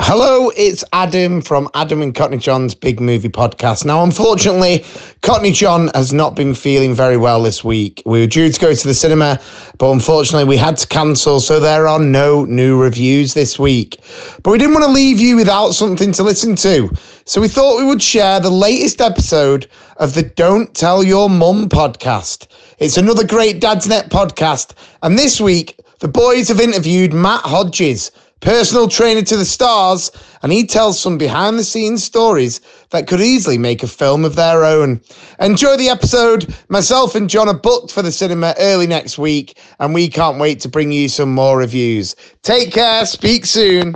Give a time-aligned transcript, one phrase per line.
[0.00, 3.84] Hello, it's Adam from Adam and Cockney John's Big Movie Podcast.
[3.84, 4.84] Now, unfortunately,
[5.22, 8.02] Cockney John has not been feeling very well this week.
[8.04, 9.40] We were due to go to the cinema,
[9.78, 14.00] but unfortunately, we had to cancel, so there are no new reviews this week.
[14.42, 16.90] But we didn't want to leave you without something to listen to,
[17.24, 21.68] so we thought we would share the latest episode of the Don't Tell Your Mum
[21.68, 22.48] podcast.
[22.80, 24.72] It's another great Dadsnet podcast,
[25.04, 30.10] and this week, the boys have interviewed Matt Hodges personal trainer to the stars,
[30.42, 34.36] and he tells some behind the scenes stories that could easily make a film of
[34.36, 35.00] their own.
[35.40, 36.54] Enjoy the episode.
[36.68, 40.60] Myself and John are booked for the cinema early next week, and we can't wait
[40.60, 42.14] to bring you some more reviews.
[42.42, 43.06] Take care.
[43.06, 43.94] Speak soon.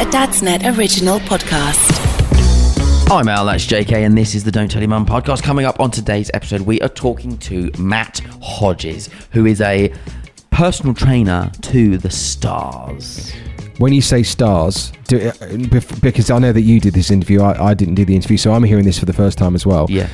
[0.00, 1.93] A Dadsnet original podcast.
[3.14, 5.40] I'm Al, that's JK, and this is the Don't Tell Your Mum podcast.
[5.40, 9.94] Coming up on today's episode, we are talking to Matt Hodges, who is a
[10.50, 13.32] personal trainer to the stars.
[13.78, 17.68] When you say stars, do, uh, because I know that you did this interview, I,
[17.68, 19.86] I didn't do the interview, so I'm hearing this for the first time as well.
[19.88, 20.08] Yeah.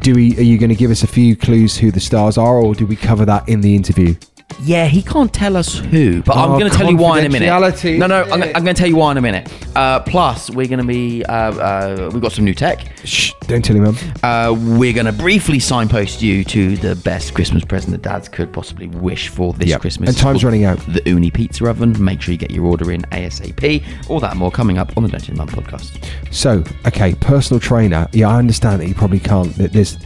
[0.00, 0.36] Do we?
[0.36, 2.88] Are you going to give us a few clues who the stars are, or do
[2.88, 4.16] we cover that in the interview?
[4.60, 7.26] Yeah, he can't tell us who, but I'm Oh, going to tell you why in
[7.26, 7.48] a minute.
[7.48, 7.98] confidentiality.
[7.98, 9.52] No, no, I'm, gonna- I'm going to tell you why in a minute.
[9.76, 12.86] Uh, plus, we're going to be, uh, uh, we've got some new tech.
[13.04, 13.32] Shh!
[13.46, 13.96] Don't tell him, mum.
[14.22, 18.52] Uh, we're going to briefly signpost you to the best Christmas present that dads could
[18.52, 19.80] possibly wish for this Yep.
[19.80, 20.08] Christmas.
[20.10, 20.78] And time's running out.
[20.86, 21.96] The Ooni Pizza Oven.
[22.02, 23.82] Make sure you get your order in ASAP.
[24.08, 26.04] All that and more coming up on the Don't Tell Mum podcast.
[26.30, 28.08] So, okay, personal trainer.
[28.12, 29.54] Yeah, I understand that you probably can't.
[29.56, 29.96] that There's,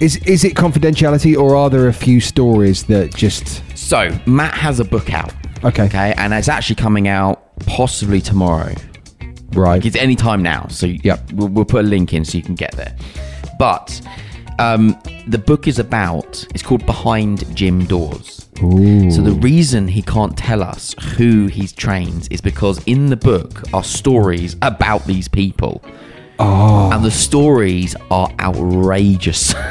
[0.00, 3.62] is is it confidentiality, or are there a few stories that just?
[3.76, 5.32] So, Matt has a book out.
[5.64, 5.84] Okay.
[5.84, 8.74] Okay, and it's actually coming out possibly tomorrow.
[9.52, 9.84] Right.
[9.84, 10.66] It's any time now.
[10.68, 11.32] So Yep.
[11.32, 12.94] we'll, we'll put a link in so you can get there.
[13.58, 14.00] But
[14.58, 16.44] um, the book is about.
[16.54, 18.48] It's called Behind Gym Doors.
[18.62, 19.10] Ooh.
[19.10, 23.62] So the reason he can't tell us who he's trained is because in the book
[23.72, 25.82] are stories about these people.
[26.38, 26.90] Oh.
[26.92, 29.54] And the stories are outrageous.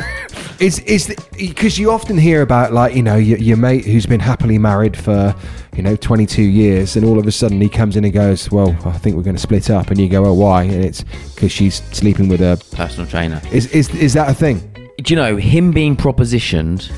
[0.59, 4.19] Is is because you often hear about like you know your, your mate who's been
[4.19, 5.35] happily married for
[5.75, 8.69] you know 22 years and all of a sudden he comes in and goes well
[8.85, 11.03] I think we're going to split up and you go oh why and it's
[11.34, 13.41] because she's sleeping with a Personal trainer.
[13.51, 14.59] is is is that a thing?
[15.01, 16.90] do you know him being propositioned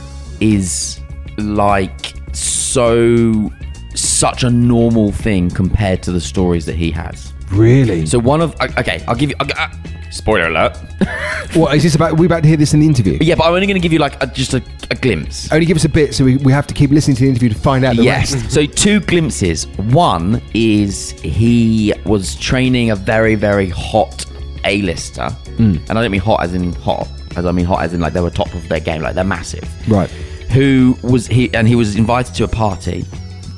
[0.42, 1.00] is
[1.38, 3.50] like so
[3.96, 8.06] such a normal thing compared to the stories that he has Really?
[8.06, 9.70] so one of okay i'll give you uh,
[10.12, 10.76] spoiler alert
[11.54, 12.14] what is this about?
[12.14, 13.18] We're we about to hear this in the interview?
[13.22, 15.66] yeah but i'm only going to give you like a, just a, a glimpse Only
[15.66, 17.56] give us a bit, so we, we have to keep listening to the interview to
[17.56, 18.52] find out the yes rest.
[18.52, 24.26] so two glimpses one is he was training a very very hot
[24.66, 25.30] a-lister
[25.60, 27.08] and i don't mean hot as in hot
[27.38, 29.24] as i mean hot as in like they were top of their game like they're
[29.24, 30.10] massive Right.
[30.52, 33.06] who was he and he was invited to a party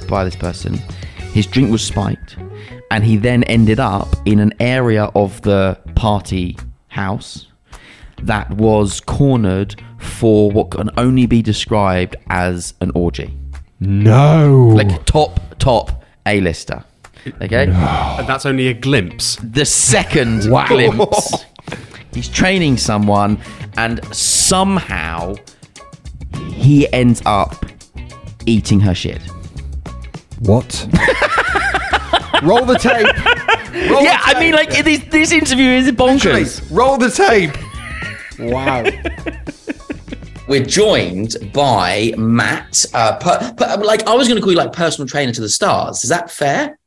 [0.07, 0.75] by this person
[1.33, 2.37] his drink was spiked
[2.91, 6.57] and he then ended up in an area of the party
[6.89, 7.47] house
[8.23, 13.37] that was cornered for what can only be described as an orgy.
[13.79, 14.71] No.
[14.73, 16.83] like top top a-lister.
[17.41, 17.63] Okay?
[17.65, 19.35] And that's only a glimpse.
[19.37, 21.45] the second glimpse.
[22.13, 23.39] He's training someone
[23.75, 25.35] and somehow
[26.51, 27.65] he ends up
[28.45, 29.21] eating her shit.
[30.39, 30.87] What?
[32.43, 33.07] Roll the tape.
[33.91, 36.61] Roll yeah, I mean, like this, this interview is bonkers.
[36.71, 37.51] Roll the tape.
[38.39, 38.83] Wow.
[40.47, 42.85] We're joined by Matt.
[42.93, 45.49] Uh, per, per, like I was going to call you like personal trainer to the
[45.49, 46.03] stars.
[46.03, 46.79] Is that fair?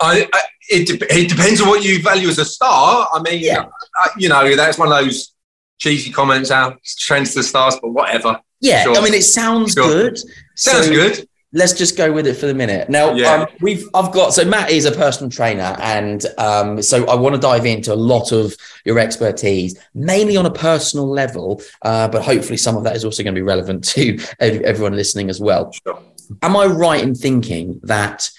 [0.00, 0.40] I, I,
[0.70, 3.08] it, de- it depends on what you value as a star.
[3.12, 3.66] I mean, Yeah.
[4.02, 5.34] uh, you know, that's one of those
[5.78, 8.40] cheesy comments out, trends to the stars, but whatever.
[8.60, 8.84] Yeah.
[8.84, 8.96] Sure.
[8.96, 9.86] I mean, it sounds Sure.
[9.88, 10.18] good.
[10.56, 11.28] Sounds So- good.
[11.52, 12.88] Let's just go with it for the minute.
[12.88, 13.32] Now, Yeah.
[13.42, 17.34] um, we've I've got so Matt is a personal trainer, and um, so I want
[17.34, 22.22] to dive into a lot of your expertise, mainly on a personal level, uh, but
[22.22, 25.72] hopefully some of that is also going to be relevant to everyone listening as well.
[25.86, 26.00] Sure.
[26.40, 28.30] Am I right in thinking that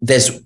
[0.00, 0.40] there's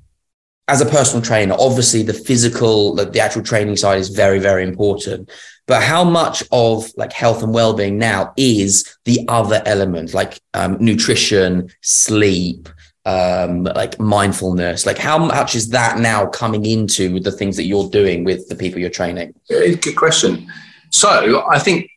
[0.69, 4.65] as a personal trainer, obviously the physical, the, the actual training side is very, very
[4.65, 5.31] important.
[5.67, 10.77] But how much of like health and well-being now is the other element, like um,
[10.81, 12.69] nutrition, sleep,
[13.05, 14.87] um, like mindfulness?
[14.87, 18.57] Like how much is that now coming into the things that you're doing with the
[18.57, 19.35] people you're training?
[19.49, 20.51] Good question.
[20.91, 21.91] So I think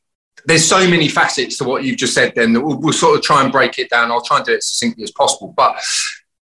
[0.46, 2.34] there's so many facets to what you've just said.
[2.36, 4.12] Then that we'll, we'll sort of try and break it down.
[4.12, 5.54] I'll try and do it as succinctly as possible.
[5.56, 5.80] But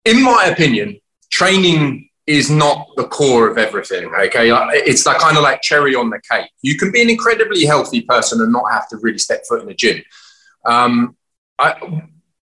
[0.04, 1.00] in my opinion,
[1.30, 4.06] training is not the core of everything.
[4.06, 6.50] Okay, it's like kind of like cherry on the cake.
[6.62, 9.66] You can be an incredibly healthy person and not have to really step foot in
[9.66, 10.02] the gym.
[10.64, 11.16] Um,
[11.58, 11.76] I,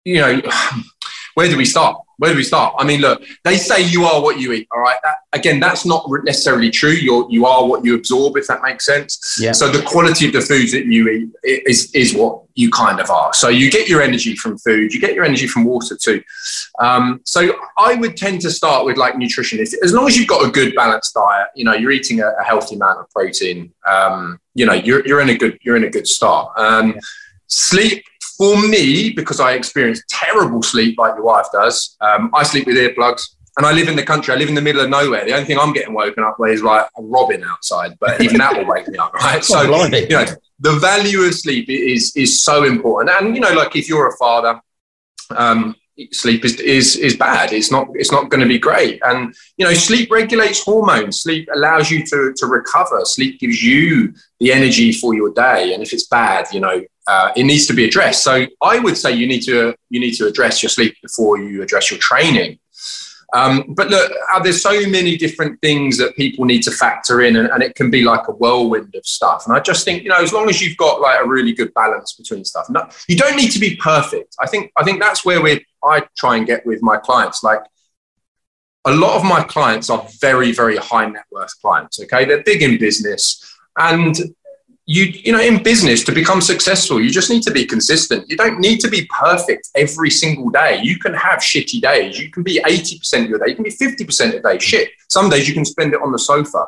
[0.04, 0.42] you know,
[1.34, 1.98] where do we start?
[2.18, 2.74] Where do we start?
[2.78, 4.68] I mean, look, they say you are what you eat.
[4.72, 4.98] All right.
[5.02, 6.90] That, again, that's not necessarily true.
[6.90, 9.38] You're you are what you absorb, if that makes sense.
[9.40, 9.52] Yeah.
[9.52, 13.08] So the quality of the foods that you eat is is what you kind of
[13.10, 13.32] are.
[13.32, 14.92] So you get your energy from food.
[14.92, 16.22] You get your energy from water too.
[16.80, 19.58] Um, so I would tend to start with like nutrition.
[19.58, 22.28] If- As long as you've got a good balanced diet, you know, you're eating a,
[22.40, 23.72] a healthy amount of protein.
[23.90, 26.52] Um, you know, you're you're in a good you're in a good start.
[26.58, 26.94] Um,
[27.48, 28.02] Sleep
[28.42, 31.96] for me, because I experience terrible sleep like your wife does.
[32.00, 33.22] Um, I sleep with earplugs.
[33.56, 34.34] And I live in the country.
[34.34, 35.26] I live in the middle of nowhere.
[35.26, 38.38] The only thing I'm getting woken up with is like a robin outside, but even
[38.38, 39.44] that will wake me up, right?
[39.52, 40.00] So, blimey.
[40.00, 40.24] you know,
[40.58, 43.10] the value of sleep is is so important.
[43.14, 44.58] And you know, like if you're a father,
[45.36, 45.76] um,
[46.12, 47.52] sleep is, is is bad.
[47.52, 49.00] It's not it's not going to be great.
[49.04, 51.20] And you know, sleep regulates hormones.
[51.20, 53.04] Sleep allows you to to recover.
[53.04, 55.74] Sleep gives you the energy for your day.
[55.74, 58.22] And if it's bad, you know, uh, it needs to be addressed.
[58.22, 61.62] So I would say you need to you need to address your sleep before you
[61.62, 62.58] address your training.
[63.34, 67.36] Um, but look, uh, there's so many different things that people need to factor in,
[67.36, 69.46] and, and it can be like a whirlwind of stuff.
[69.46, 71.72] And I just think, you know, as long as you've got like a really good
[71.72, 74.36] balance between stuff, no, you don't need to be perfect.
[74.38, 77.42] I think I think that's where we I try and get with my clients.
[77.42, 77.62] Like
[78.84, 82.00] a lot of my clients are very very high net worth clients.
[82.02, 83.42] Okay, they're big in business,
[83.78, 84.14] and
[84.86, 88.28] you you know in business to become successful you just need to be consistent.
[88.28, 90.80] You don't need to be perfect every single day.
[90.82, 92.18] You can have shitty days.
[92.18, 93.50] You can be 80% of your day.
[93.50, 94.58] You can be 50% of your day.
[94.58, 94.90] Shit.
[95.08, 96.66] Some days you can spend it on the sofa.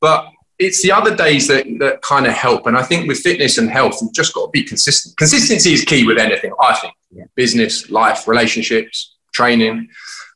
[0.00, 0.28] But
[0.58, 2.66] it's the other days that, that kind of help.
[2.66, 5.16] And i think with fitness and health you've just got to be consistent.
[5.16, 6.94] Consistency is key with anything i think.
[7.34, 9.88] Business life relationships training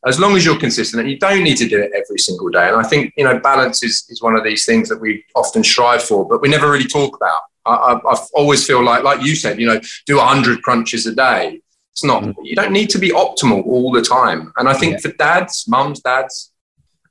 [0.07, 2.69] as long as you're consistent and you don't need to do it every single day.
[2.69, 5.63] And i think you know balance is, is one of these things that we often
[5.65, 7.43] strive for but we never really talk about.
[7.67, 11.15] I, I, I always feel like like you said you know do 100 crunches a
[11.15, 11.61] day.
[11.93, 12.35] It's not mm.
[12.43, 14.53] you don't need to be optimal all the time.
[14.57, 16.53] And i think for dads mums dads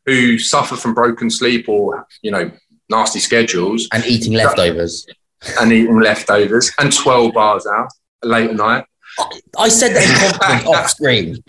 [0.06, 2.52] who suffer from broken sleep or you know
[2.90, 5.06] nasty schedules And eating leftovers.
[5.60, 7.92] and eating leftovers and Twirl bars out
[8.24, 8.86] late at night
[9.58, 11.44] I said that in off screen.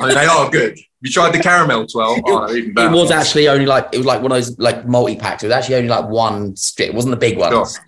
[0.00, 3.48] I mean, they are good you tried the caramel Twirl oh, even It was actually
[3.48, 5.42] only like it was like one of those like multi packs.
[5.42, 6.90] It was actually only like one strip.
[6.90, 7.50] It wasn't the big Sure.
[7.50, 7.80] ones.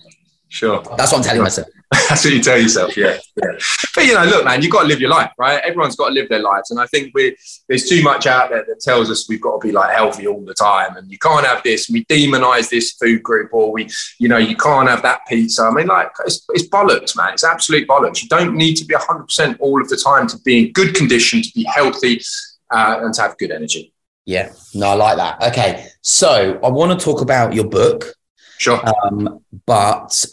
[0.49, 0.83] Sure.
[0.97, 1.69] That's what I'm telling myself.
[2.09, 3.19] That's what you tell yourself, yeah.
[3.37, 3.59] yeah.
[3.95, 5.61] But you know, look, man, you've got to live your life, right?
[5.63, 6.71] Everyone's got to live their lives.
[6.71, 7.37] And I think we
[7.69, 10.43] there's too much out there that tells us we've got to be like healthy all
[10.43, 10.97] the time.
[10.97, 11.91] And you can't have this.
[11.91, 15.65] We demonize this food group, or we, you know, you can't have that pizza.
[15.65, 17.35] I mean, like, it's, it's bollocks, man.
[17.35, 18.23] It's absolute bollocks.
[18.23, 21.43] You don't need to be 100% all of the time to be in good condition,
[21.43, 22.23] to be healthy,
[22.71, 23.93] uh, and to have good energy.
[24.25, 24.53] Yeah.
[24.75, 25.43] No, I like that.
[25.51, 25.89] Okay.
[26.01, 28.15] So I want to talk about your book.
[28.63, 28.81] Sure.
[29.05, 30.29] Um, but so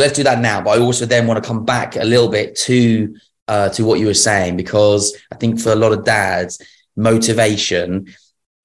[0.00, 0.62] let's do that now.
[0.62, 3.14] But I also then want to come back a little bit to
[3.48, 6.58] uh, to what you were saying because I think for a lot of dads,
[6.96, 8.06] motivation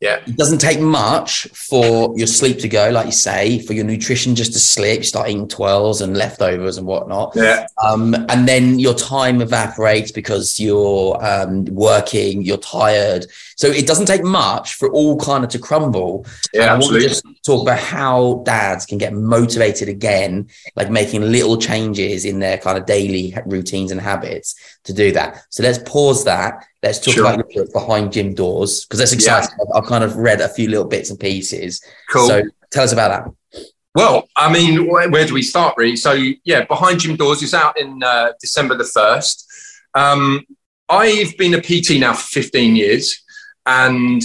[0.02, 0.20] yeah.
[0.26, 4.34] it doesn't take much for your sleep to go, like you say, for your nutrition
[4.34, 4.98] just to slip.
[4.98, 7.34] You start eating twirls and leftovers and whatnot.
[7.36, 7.68] Yeah.
[7.86, 13.28] Um, and then your time evaporates because you're um, working, you're tired.
[13.58, 16.26] So it doesn't take much for all kind of to crumble.
[16.52, 20.90] Yeah, And I want to just talk about how dads can get motivated again, like
[20.90, 24.56] making little changes in their kind of daily routines and habits
[24.86, 25.44] to do that.
[25.50, 26.66] So let's pause that.
[26.84, 27.26] Let's talk Sure.
[27.26, 29.52] about your book behind gym doors because that's exciting.
[29.62, 31.82] I've, I've kind of read a few little bits and pieces.
[32.10, 32.28] Cool.
[32.28, 33.64] So tell us about that.
[33.94, 35.98] Well, I mean, where, where do we start, really?
[35.98, 36.14] So,
[36.46, 39.46] yeah, Behind Gym Doors is out in uh, December the 1st.
[39.94, 40.46] Um,
[40.88, 43.22] I've been a PT now for 15 years,
[43.66, 44.22] and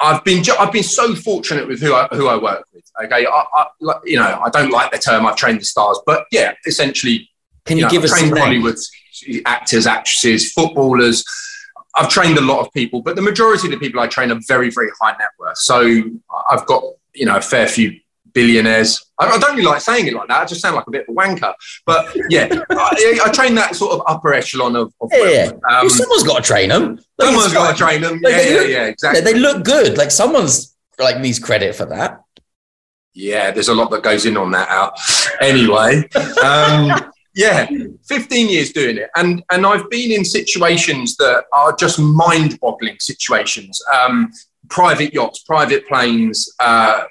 [0.00, 2.84] I've been I've been so fortunate with who I, who I work with.
[3.04, 3.66] Okay, I, I,
[4.04, 7.28] you know, I don't like the term I've trained the stars, but yeah, essentially,
[7.64, 8.38] Can you, know, give I've us trained some?
[8.38, 8.76] Hollywood
[9.46, 11.24] actors, actresses, footballers.
[11.98, 14.40] I've trained a lot of people, but the majority of the people I train are
[14.46, 15.58] very, very high net worth.
[15.58, 16.02] So
[16.50, 16.82] I've got,
[17.14, 17.98] you know, a fair few
[18.32, 19.04] billionaires.
[19.18, 20.42] I, don't really like saying it like that.
[20.42, 21.52] I just sound like a bit of a wanker.
[21.84, 25.78] But yeah, I, I train that sort of upper echelon of, of yeah, yeah.
[25.78, 26.96] Um, someone's got to train them.
[27.18, 28.20] Like, someone's got to train them.
[28.22, 29.20] Like, yeah, yeah, look, yeah, exactly.
[29.22, 29.98] They look good.
[29.98, 32.22] Like someone's like needs credit for that.
[33.14, 34.98] Yeah, there's a lot that goes in on that out.
[35.40, 36.08] Anyway,
[36.44, 37.68] um, yeah,
[38.08, 39.10] 15 years doing it.
[39.14, 44.32] And, and I've been in situations that are just mind boggling situations um,
[44.68, 47.04] private yachts, private planes, uh,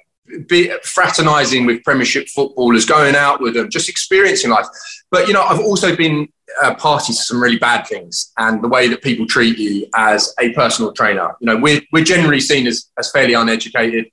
[0.84, 4.66] fraternizing with Premiership footballers, going out with them, just experiencing life.
[5.12, 6.28] But, you know, I've also been
[6.62, 10.34] uh, party to some really bad things and the way that people treat you as
[10.42, 11.38] a personal trainer.
[11.40, 14.12] You know, we're, we're generally seen as, as fairly uneducated.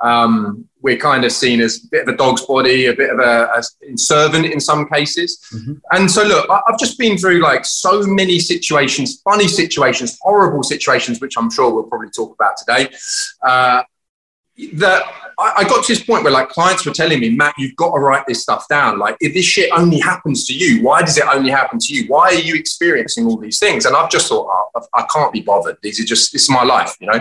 [0.00, 3.18] Um, we're kind of seen as a bit of a dog's body, a bit of
[3.18, 5.44] a, a servant in some cases.
[5.52, 5.72] Mm-hmm.
[5.90, 10.62] And so, look, I, have just been through like so many situations, funny situations, horrible
[10.62, 12.94] situations, which I'm sure we'll probably talk about today.
[13.42, 13.82] Uh,
[14.74, 15.02] that
[15.40, 17.92] I, I got to this point where like clients were telling me, Matt, you've got
[17.92, 19.00] to write this stuff down.
[19.00, 22.06] Like, if this shit only happens to you, why does it only happen to you?
[22.06, 23.86] Why are you experiencing all these things?
[23.86, 25.78] And I've just thought, oh, I can't be bothered.
[25.82, 27.20] These are just, this is my life, you know?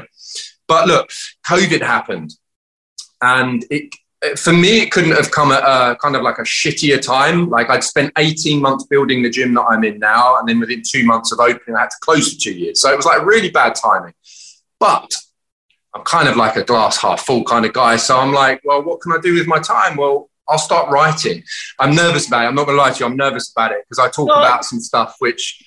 [0.68, 1.10] But look,
[1.50, 2.36] COVID happened
[3.26, 3.94] and it
[4.38, 7.70] for me it couldn't have come at a kind of like a shittier time like
[7.70, 11.06] i'd spent 18 months building the gym that i'm in now and then within two
[11.06, 13.50] months of opening i had to close for two years so it was like really
[13.50, 14.14] bad timing
[14.80, 15.16] but
[15.94, 18.82] i'm kind of like a glass half full kind of guy so i'm like well
[18.82, 21.44] what can i do with my time well I'll start writing.
[21.80, 22.48] I'm nervous about it.
[22.50, 23.06] I'm not going to lie to you.
[23.08, 24.36] I'm nervous about it because I talk no.
[24.36, 25.64] about some stuff which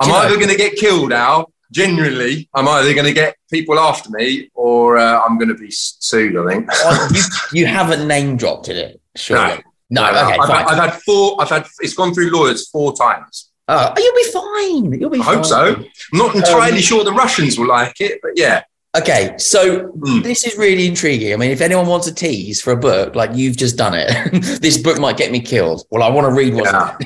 [0.00, 4.10] I'm either going to get killed out genuinely, I'm either going to get people after
[4.10, 6.36] me or uh, I'm going to be sued.
[6.36, 6.68] I think.
[6.68, 9.62] well, you, you haven't name dropped in it, surely.
[9.90, 11.40] No, no, no okay, I've, I've, had four.
[11.40, 11.66] I've had.
[11.80, 13.50] It's gone through lawyers four times.
[13.68, 15.00] Oh, you'll be fine.
[15.00, 15.20] You'll be.
[15.20, 15.34] I fine.
[15.36, 15.74] hope so.
[15.76, 18.64] I'm not entirely um, sure the Russians will like it, but yeah.
[18.96, 20.22] Okay, so mm.
[20.22, 21.34] this is really intriguing.
[21.34, 24.08] I mean, if anyone wants a tease for a book, like you've just done it,
[24.62, 25.84] this book might get me killed.
[25.90, 26.64] Well, I want to read one.
[26.64, 26.96] yeah.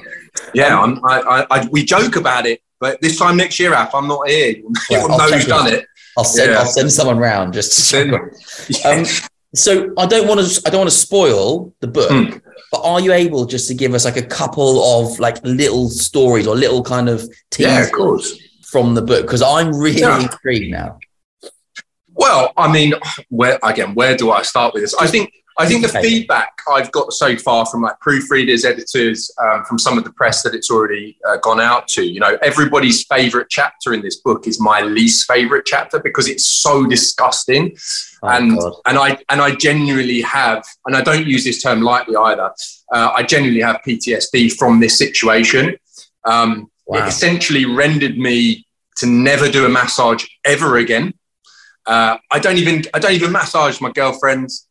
[0.55, 3.95] yeah, um, I, I, I, we joke about it but this time next year, Af,
[3.95, 4.57] I'm not here.
[4.57, 5.87] You'll, yeah, know who's done it.
[6.17, 6.53] I'll send.
[6.53, 6.59] Yeah.
[6.59, 8.15] I'll send someone round just to send.
[8.85, 9.05] um,
[9.55, 10.63] so I don't want to.
[10.67, 12.11] I don't want to spoil the book.
[12.11, 12.43] Mm.
[12.73, 16.47] But are you able just to give us like a couple of like little stories
[16.47, 18.41] or little kind of teasers yeah, of course.
[18.63, 19.27] from the book?
[19.27, 20.21] Because I'm really yeah.
[20.21, 20.99] intrigued now.
[22.13, 22.95] Well, I mean,
[23.29, 24.95] where again, where do I start with this?
[24.95, 29.65] I think I think the feedback I've got so far from like proofreaders, editors, um,
[29.65, 33.05] from some of the press that it's already uh, gone out to, you know, everybody's
[33.05, 37.77] favorite chapter in this book is my least favorite chapter because it's so disgusting.
[38.23, 38.73] Oh, and God.
[38.87, 42.53] and I and I genuinely have, and I don't use this term lightly either.
[42.93, 45.77] Uh, I genuinely have PTSD from this situation.
[46.25, 47.05] Um, wow.
[47.05, 51.13] It essentially rendered me to never do a massage ever again.
[51.85, 54.67] Uh, I don't even I don't even massage my girlfriends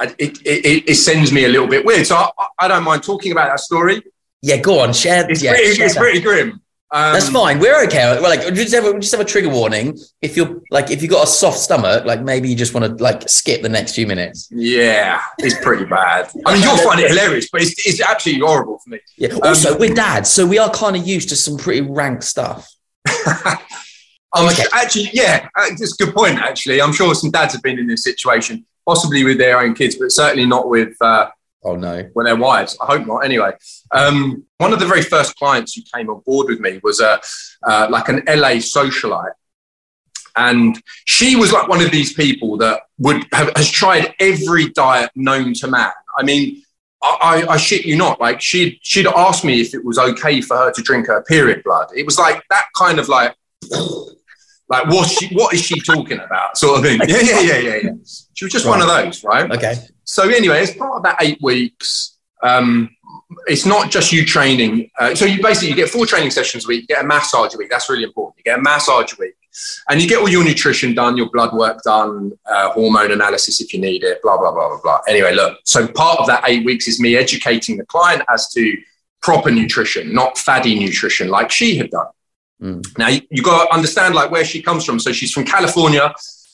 [0.00, 2.06] it, it, it, sends me a little bit weird.
[2.06, 4.02] So I, I, don't mind talking about that story.
[4.42, 5.28] Yeah, go on, share.
[5.30, 6.60] It's, yeah, pretty, share it's pretty grim.
[6.92, 7.58] Um, That's fine.
[7.58, 8.18] We're okay.
[8.20, 9.98] Well, like just have a, just have a trigger warning.
[10.22, 13.02] If you're like if you got a soft stomach, like maybe you just want to
[13.02, 14.48] like skip the next few minutes.
[14.52, 16.30] Yeah, it's pretty bad.
[16.46, 19.00] I mean, you'll find it hilarious, but it's, it's absolutely horrible for me.
[19.16, 19.30] Yeah.
[19.30, 22.22] Um, also, um, we're dads, so we are kind of used to some pretty rank
[22.22, 22.72] stuff.
[23.08, 24.64] oh, okay.
[24.72, 26.38] Actually, yeah, it's a good point.
[26.38, 29.96] Actually, I'm sure some dads have been in this situation possibly with their own kids,
[29.96, 30.96] but certainly not with.
[31.00, 31.30] Uh,
[31.64, 32.08] oh no!
[32.14, 33.24] With their wives, I hope not.
[33.24, 33.52] Anyway,
[33.92, 37.20] um, one of the very first clients who came on board with me was a
[37.66, 39.32] uh, like an LA socialite,
[40.36, 45.10] and she was like one of these people that would have has tried every diet
[45.14, 45.92] known to man.
[46.16, 46.62] I mean.
[47.02, 48.20] I, I, shit you not.
[48.20, 51.62] Like she'd she'd asked me if it was okay for her to drink her period
[51.62, 51.88] blood.
[51.94, 53.36] It was like that kind of like
[54.68, 56.58] like, what's she, what is she talking about?
[56.58, 57.00] Sort of thing.
[57.06, 57.90] Yeah, yeah, yeah, yeah, yeah.
[58.34, 58.72] She was just right.
[58.72, 59.50] one of those, right?
[59.50, 59.76] Okay.
[60.04, 62.90] So anyway, as part of that eight weeks, um,
[63.46, 64.90] it's not just you training.
[64.98, 66.82] Uh, so you basically you get four training sessions a week.
[66.82, 67.70] You get a massage a week.
[67.70, 68.38] That's really important.
[68.38, 69.34] You get a massage a week,
[69.88, 73.72] and you get all your nutrition done, your blood work done, uh, hormone analysis if
[73.72, 74.20] you need it.
[74.22, 75.00] Blah blah blah blah blah.
[75.08, 75.58] Anyway, look.
[75.64, 78.76] So part of that eight weeks is me educating the client as to
[79.22, 82.06] proper nutrition, not faddy nutrition like she had done.
[82.60, 82.98] Mm.
[82.98, 84.98] Now you, you got to understand like where she comes from.
[84.98, 86.12] So she's from California.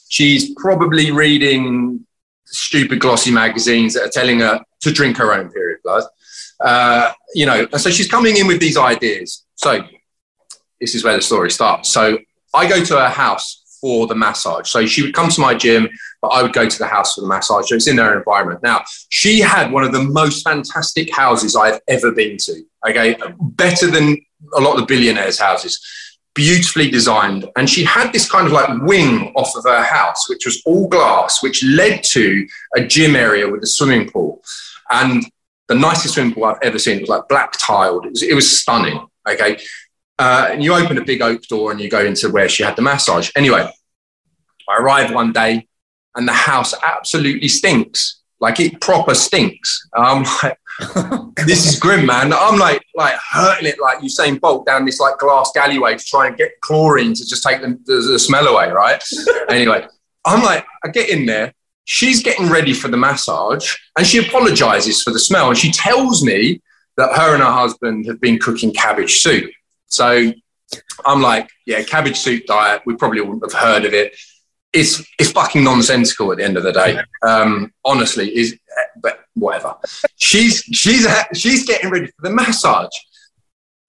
[0.09, 2.07] She's probably reading
[2.45, 6.05] stupid glossy magazines that are telling her to drink her own period blood.
[6.61, 9.45] Uh, you know, so she's coming in with these ideas.
[9.55, 9.81] So
[10.81, 11.89] this is where the story starts.
[11.89, 12.19] So
[12.55, 14.69] I go to her house for the massage.
[14.69, 15.89] So she would come to my gym,
[16.21, 17.69] but I would go to the house for the massage.
[17.69, 18.63] So it's in their environment.
[18.63, 22.63] Now, she had one of the most fantastic houses I've ever been to.
[22.89, 23.17] Okay.
[23.41, 24.19] Better than
[24.55, 25.81] a lot of the billionaires' houses.
[26.35, 27.47] beautifully designed.
[27.57, 30.89] And she had this kind of like wing off of her house, which was all
[30.89, 34.43] glass, which led to a gym area with a swimming pool.
[34.91, 35.25] And
[35.69, 36.97] the nicest swimming pool I've ever seen.
[36.97, 38.07] It was like black tiled.
[38.07, 39.07] It was, it was stunning.
[39.29, 39.59] Okay.
[40.19, 42.77] Uh, and you open a big oak door and you go into where she had
[42.77, 43.31] the massage.
[43.37, 43.69] Anyway,
[44.69, 45.67] I arrived one day
[46.15, 48.21] and the house absolutely stinks.
[48.41, 49.89] Like it proper stinks.
[49.95, 50.59] I'm like,
[51.47, 52.33] this is grim, man.
[52.33, 56.26] I'm like, like hurting it like Usain Bolt down this like glass alleyway to try
[56.29, 59.02] and get chlorine to just take the, the, the smell away, right?
[59.49, 59.87] anyway,
[60.25, 61.52] I'm like, I get in there.
[61.85, 65.49] She's getting ready for the massage and she apologizes for the smell.
[65.49, 66.62] And she tells me
[66.97, 69.50] that her and her husband have been cooking cabbage soup.
[69.87, 70.33] So
[71.05, 72.83] I'm like, yeah, cabbage soup diet.
[72.87, 74.17] We probably wouldn't have heard of it.
[74.73, 76.99] It's it's fucking nonsensical at the end of the day.
[77.23, 78.59] Um, honestly, is
[79.02, 79.75] but whatever.
[80.17, 82.95] She's she's she's getting ready for the massage.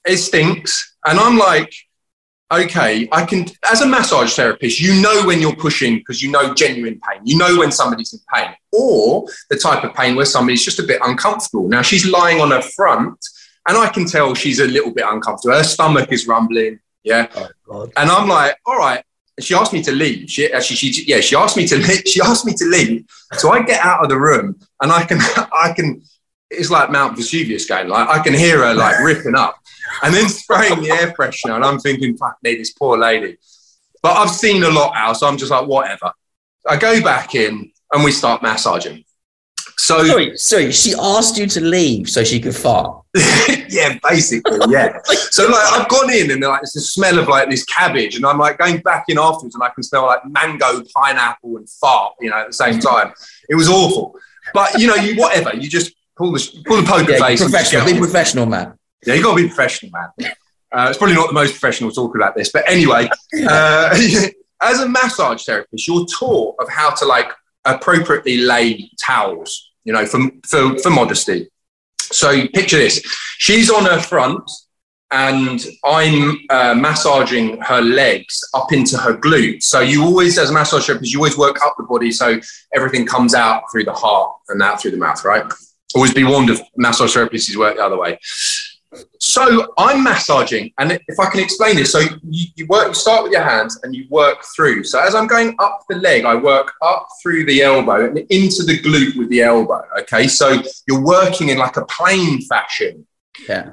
[0.05, 1.73] It stinks, and I'm like,
[2.51, 3.45] okay, I can.
[3.71, 7.21] As a massage therapist, you know when you're pushing because you know genuine pain.
[7.23, 10.83] You know when somebody's in pain, or the type of pain where somebody's just a
[10.83, 11.69] bit uncomfortable.
[11.69, 13.17] Now she's lying on her front
[13.67, 15.55] and I can tell she's a little bit uncomfortable.
[15.55, 16.79] Her stomach is rumbling.
[17.03, 17.27] Yeah.
[17.69, 19.03] Oh, and I'm like, all right.
[19.39, 20.29] She asked me to leave.
[20.29, 22.03] She uh, actually, she, yeah, she asked me to leave.
[22.05, 23.05] She asked me to leave.
[23.33, 25.17] So I get out of the room and I can,
[25.53, 26.03] I can,
[26.49, 29.57] it's like Mount Vesuvius going, like I can hear her like ripping up
[30.03, 31.55] and then spraying the air freshener.
[31.55, 33.37] And I'm thinking, fuck me, this poor lady.
[34.03, 35.13] But I've seen a lot now.
[35.13, 36.11] So I'm just like, whatever.
[36.67, 39.03] I go back in and we start massaging.
[39.77, 43.03] So sorry, sorry, she asked you to leave so she could fart.
[43.69, 44.99] yeah, basically, yeah.
[45.03, 48.25] so like I've gone in and like it's the smell of like this cabbage, and
[48.25, 52.13] I'm like going back in afterwards, and I can smell like mango, pineapple, and fart,
[52.21, 53.13] you know, at the same time.
[53.49, 54.15] It was awful,
[54.53, 57.41] but you know, you whatever, you just pull the pull the poker yeah, face.
[57.41, 58.77] Professional, be professional, man.
[59.05, 60.31] Yeah, you got to be professional, man.
[60.71, 63.07] Uh, it's probably not the most professional talk about this, but anyway,
[63.47, 63.89] uh,
[64.61, 67.31] as a massage therapist, you're taught of how to like
[67.65, 71.49] appropriately laid towels, you know, for, for, for modesty.
[71.99, 73.01] So picture this
[73.37, 74.49] she's on her front
[75.11, 79.63] and I'm uh, massaging her legs up into her glutes.
[79.63, 82.39] So you always, as a massage therapist, you always work up the body so
[82.73, 85.45] everything comes out through the heart and out through the mouth, right?
[85.93, 88.17] Always be warned of massage therapists work the other way.
[89.19, 93.23] So I'm massaging, and if I can explain this, so you, you, work, you start
[93.23, 94.83] with your hands and you work through.
[94.83, 98.63] So as I'm going up the leg, I work up through the elbow and into
[98.63, 99.83] the glute with the elbow.
[99.99, 103.07] Okay, so you're working in like a plane fashion.
[103.47, 103.71] Yeah.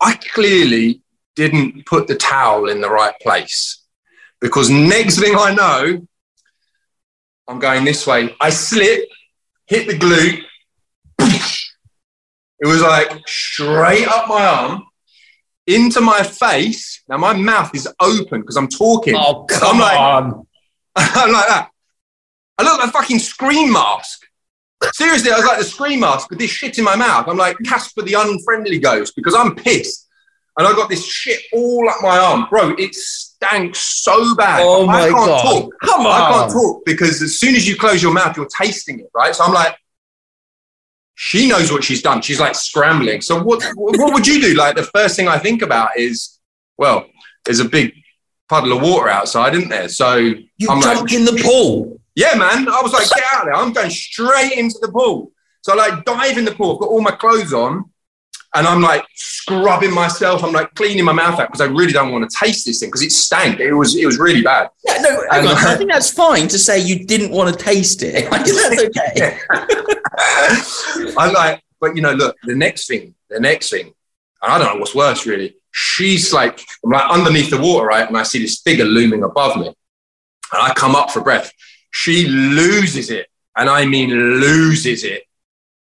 [0.00, 1.02] I clearly
[1.34, 3.84] didn't put the towel in the right place
[4.40, 6.06] because next thing I know,
[7.48, 8.34] I'm going this way.
[8.40, 9.08] I slip,
[9.66, 10.42] hit the glute,
[12.64, 14.86] it was like straight up my arm
[15.66, 17.02] into my face.
[17.10, 19.14] Now my mouth is open because I'm talking.
[19.14, 20.46] Oh, come I'm like, on.
[20.96, 21.68] I'm like that.
[22.56, 24.22] I look like a fucking scream mask.
[24.94, 27.28] Seriously, I was like the scream mask with this shit in my mouth.
[27.28, 30.08] I'm like Casper the unfriendly ghost because I'm pissed.
[30.56, 32.46] And I got this shit all up my arm.
[32.48, 34.60] Bro, it stank so bad.
[34.62, 35.42] Oh my I can't God.
[35.42, 35.72] talk.
[35.82, 36.12] Come on.
[36.12, 39.34] I can't talk because as soon as you close your mouth, you're tasting it, right?
[39.34, 39.76] So I'm like,
[41.14, 42.20] she knows what she's done.
[42.22, 43.20] She's like scrambling.
[43.20, 44.54] So what what would you do?
[44.54, 46.38] Like the first thing I think about is,
[46.76, 47.06] well,
[47.44, 47.92] there's a big
[48.48, 49.88] puddle of water outside, isn't there?
[49.88, 52.00] So You I'm jumped like, in the pool.
[52.14, 52.68] yeah, man.
[52.68, 53.54] I was like, get out of there.
[53.54, 55.32] I'm going straight into the pool.
[55.62, 56.74] So I like dive in the pool.
[56.74, 57.90] I've got all my clothes on.
[58.56, 60.44] And I'm like scrubbing myself.
[60.44, 62.88] I'm like cleaning my mouth out because I really don't want to taste this thing
[62.88, 63.58] because it stank.
[63.58, 64.70] It was it was really bad.
[64.84, 65.56] Yeah, no, And- on.
[65.56, 68.30] I think that's fine to say you didn't want to taste it.
[68.30, 69.38] Like, that's okay.
[71.18, 73.86] I'm like, but you know, look, the next thing, the next thing,
[74.42, 75.56] and I don't know what's worse really.
[75.72, 78.06] She's like, I'm like underneath the water, right?
[78.06, 79.66] And I see this figure looming above me.
[79.66, 79.74] And
[80.52, 81.50] I come up for breath.
[81.90, 83.26] She loses it.
[83.56, 85.24] And I mean loses it.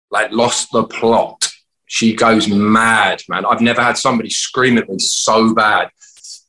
[0.10, 1.53] Like lost the plot.
[1.94, 3.46] She goes mad, man.
[3.46, 5.92] I've never had somebody scream at me so bad.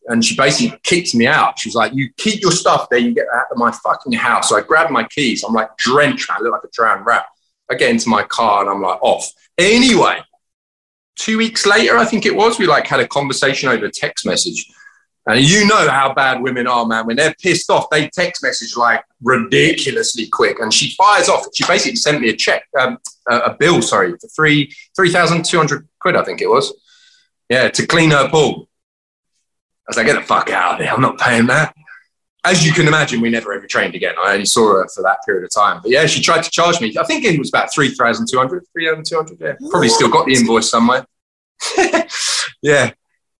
[0.07, 1.59] And she basically kicked me out.
[1.59, 4.48] She's like, You keep your stuff there, you get out of my fucking house.
[4.48, 5.44] So I grab my keys.
[5.44, 6.30] I'm like drenched.
[6.30, 7.26] I look like a drowned rat.
[7.70, 9.30] I get into my car and I'm like off.
[9.59, 10.18] Anyway,
[11.18, 14.72] two weeks later, I think it was, we like had a conversation over text message.
[15.27, 17.07] And you know how bad women are, man.
[17.07, 20.61] When they're pissed off, they text message like ridiculously quick.
[20.61, 21.47] And she fires off.
[21.55, 25.57] She basically sent me a check, um, a, bill, sorry, for three three thousand two
[25.57, 26.75] hundred quid, I think it was.
[27.49, 28.69] Yeah, to clean her pool.
[29.87, 30.95] I was like, get the fuck out of here.
[30.95, 31.75] I'm not paying that.
[32.47, 34.15] As you can imagine, we never ever trained again.
[34.23, 35.81] I only saw her for that period of time.
[35.83, 36.95] But yeah, she tried to charge me.
[36.99, 39.39] I think it was about 3,200, 3,200.
[39.41, 41.07] Yeah, probably still got the invoice somewhere.
[42.63, 42.93] yeah.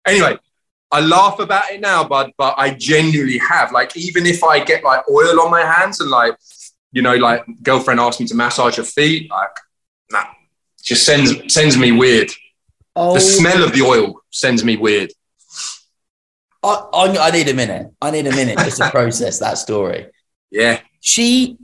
[0.07, 0.39] Anyway,
[0.95, 3.73] I laugh about it now, but but I genuinely have.
[3.73, 6.37] Like, even if I get like oil on my hands and like,
[6.93, 9.57] you know, like girlfriend asks me to massage her feet, like,
[10.13, 10.27] nah,
[10.83, 12.31] just sends sends me weird.
[12.95, 15.11] Oh, The smell of the oil sends me weird.
[16.63, 17.91] I, I, I need a minute.
[18.01, 20.07] I need a minute just to process that story.
[20.53, 20.81] Yeah.
[21.01, 21.59] She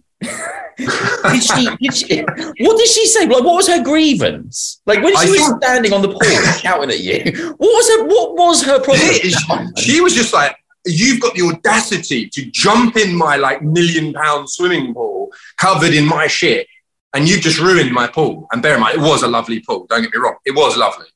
[0.80, 2.20] did she, did she
[2.64, 3.26] what did she say?
[3.26, 4.80] Like what was her grievance?
[4.86, 6.20] Like when she I was think- standing on the pool
[6.58, 9.72] shouting at you, what was her what was her problem?
[9.76, 14.48] she was just like, you've got the audacity to jump in my like million pound
[14.48, 16.66] swimming pool covered in my shit,
[17.14, 18.46] and you've just ruined my pool.
[18.52, 19.86] And bear in mind, it was a lovely pool.
[19.88, 21.06] Don't get me wrong, it was lovely.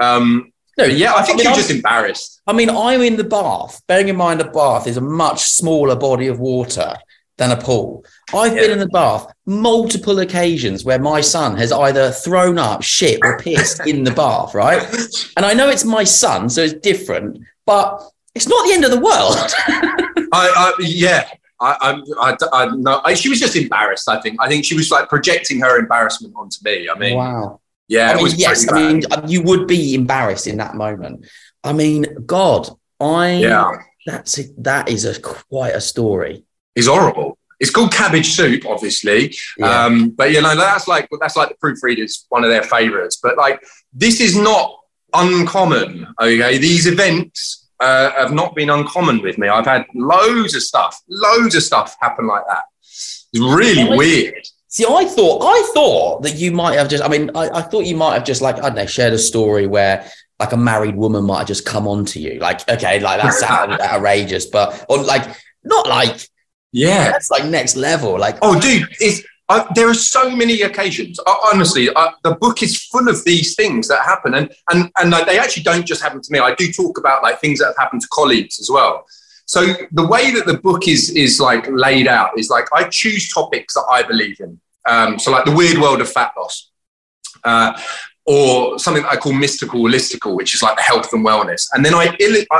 [0.00, 2.40] Um, No, yeah, I think mean, you're I'm- just embarrassed.
[2.46, 3.80] I mean, I'm in the bath.
[3.86, 6.96] Bearing in mind, a bath is a much smaller body of water
[7.36, 8.04] than a pool.
[8.34, 13.20] I've been in the bath multiple occasions where my son has either thrown up, shit,
[13.22, 14.82] or pissed in the bath, right?
[15.36, 18.02] And I know it's my son, so it's different, but
[18.34, 19.36] it's not the end of the world.
[20.32, 21.28] I, I yeah.
[21.62, 21.76] I,
[22.20, 24.08] I, I, I, no, I, she was just embarrassed.
[24.08, 24.38] I think.
[24.40, 26.88] I think she was like projecting her embarrassment onto me.
[26.88, 27.60] I mean, wow.
[27.86, 31.26] yeah, I mean, yes, I mean, you would be embarrassed in that moment.
[31.62, 33.72] I mean, God, I Yeah.
[34.06, 34.62] that's it.
[34.62, 36.44] That is a quite a story.
[36.74, 37.36] It's horrible.
[37.60, 39.34] It's called cabbage soup, obviously.
[39.58, 39.84] Yeah.
[39.84, 43.18] Um, but you know, that's like that's like the proofreaders, one of their favorites.
[43.22, 44.76] But like this is not
[45.14, 46.06] uncommon.
[46.20, 46.58] Okay.
[46.58, 49.48] These events uh, have not been uncommon with me.
[49.48, 52.64] I've had loads of stuff, loads of stuff happen like that.
[52.82, 53.96] It's really Really?
[53.98, 54.46] weird.
[54.68, 57.02] See, I thought I thought that you might have just.
[57.02, 59.18] I mean, I, I thought you might have just like I don't know, shared a
[59.18, 62.38] story where like a married woman might have just come on to you.
[62.38, 65.24] Like, okay, like that sounds outrageous, but or like
[65.64, 66.26] not like
[66.72, 67.10] Yeah.
[67.10, 68.18] that's like next level.
[68.18, 71.18] Like, Oh, dude, it's, I, there are so many occasions.
[71.26, 75.10] Uh, honestly, uh, the book is full of these things that happen, and and and
[75.10, 76.38] like, they actually don't just happen to me.
[76.38, 79.04] I do talk about like things that have happened to colleagues as well.
[79.46, 83.32] So the way that the book is is like laid out is like I choose
[83.32, 84.60] topics that I believe in.
[84.86, 86.70] Um, so like the weird world of fat loss.
[87.42, 87.72] Uh,
[88.26, 91.66] or something I call mystical listical, which is like the health and wellness.
[91.72, 92.16] And then I,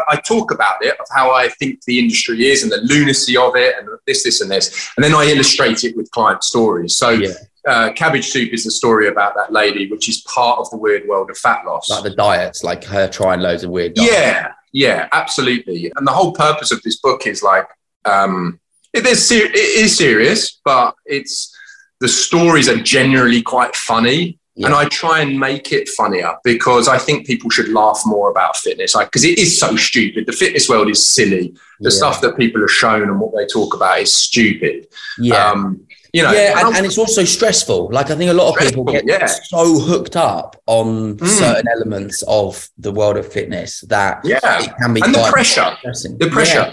[0.09, 3.55] I talk about it, of how I think the industry is and the lunacy of
[3.57, 4.91] it and this, this, and this.
[4.97, 6.97] And then I illustrate it with client stories.
[6.97, 7.35] So Yeah.
[7.69, 11.07] uh, Cabbage Soup is the story about that lady, which is part of the weird
[11.07, 11.89] world of fat loss.
[11.91, 13.95] like the diets, like her trying loads of weird.
[13.95, 14.11] Diets.
[14.13, 15.93] Yeah, yeah, absolutely.
[15.95, 17.69] And the whole purpose of this book is like,
[18.07, 18.59] um,
[18.93, 21.55] it is, ser- it is serious, but it's
[22.01, 24.39] the stories are generally quite funny.
[24.67, 28.57] And I try and make it funnier because I think people should laugh more about
[28.57, 28.95] fitness.
[28.97, 30.27] Because it is so stupid.
[30.27, 31.55] The fitness world is silly.
[31.81, 31.97] The Yeah.
[31.97, 34.87] stuff that people are shown and what they talk about is stupid.
[35.19, 35.51] yeah.
[35.51, 35.81] Um,
[36.13, 37.89] you know, yeah, and and, it's also stressful.
[37.93, 39.27] Like I think a lot of people get yeah.
[39.45, 41.27] so hooked up on Mm.
[41.29, 44.41] certain elements of the world of fitness that yeah.
[44.65, 45.77] it can be And the pressure.
[46.19, 46.73] the pressure.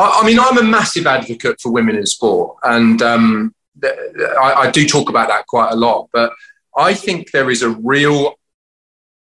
[0.00, 4.30] I, I mean, I'm a massive advocate for women in sport, and um, th- th-
[4.40, 6.08] I, I do talk about that quite a lot.
[6.12, 6.32] But
[6.76, 8.34] I think there is a real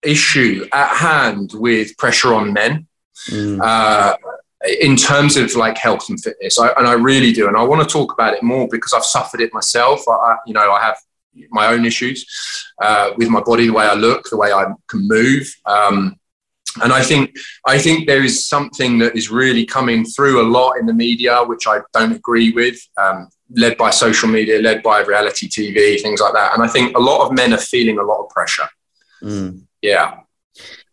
[0.03, 2.87] issue at hand with pressure on men
[3.29, 3.61] Mm.
[3.63, 4.17] uh,
[4.81, 6.59] in terms of like health and fitness.
[6.59, 9.05] I, and I really do, and I want to talk about it more because I've
[9.05, 10.03] suffered it myself.
[10.07, 10.97] I, you know, I have
[11.49, 12.25] my own issues
[12.81, 15.47] uh, with my body, the way I look, the way I can move.
[15.65, 16.17] Um,
[16.81, 17.35] and I think
[17.65, 21.43] I think there is something that is really coming through a lot in the media,
[21.43, 26.19] which I don't agree with, um, led by social media, led by reality TV, things
[26.19, 26.53] like that.
[26.53, 28.67] And I think a lot of men are feeling a lot of pressure.
[29.23, 29.63] Mm.
[29.81, 30.19] Yeah,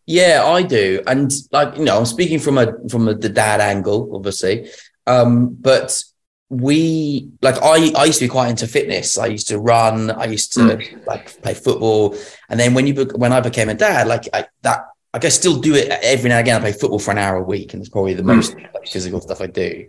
[0.05, 3.61] Yeah, I do, and like you know, I'm speaking from a from a, the dad
[3.61, 4.69] angle, obviously,
[5.07, 6.03] um, but
[6.49, 9.17] we like I I used to be quite into fitness.
[9.17, 10.11] I used to run.
[10.11, 12.15] I used to like play football,
[12.49, 14.85] and then when you when I became a dad, like I, that.
[15.13, 16.57] I guess still do it every now and again.
[16.57, 18.29] I play football for an hour a week, and it's probably the hmm.
[18.29, 19.87] most like, physical stuff I do.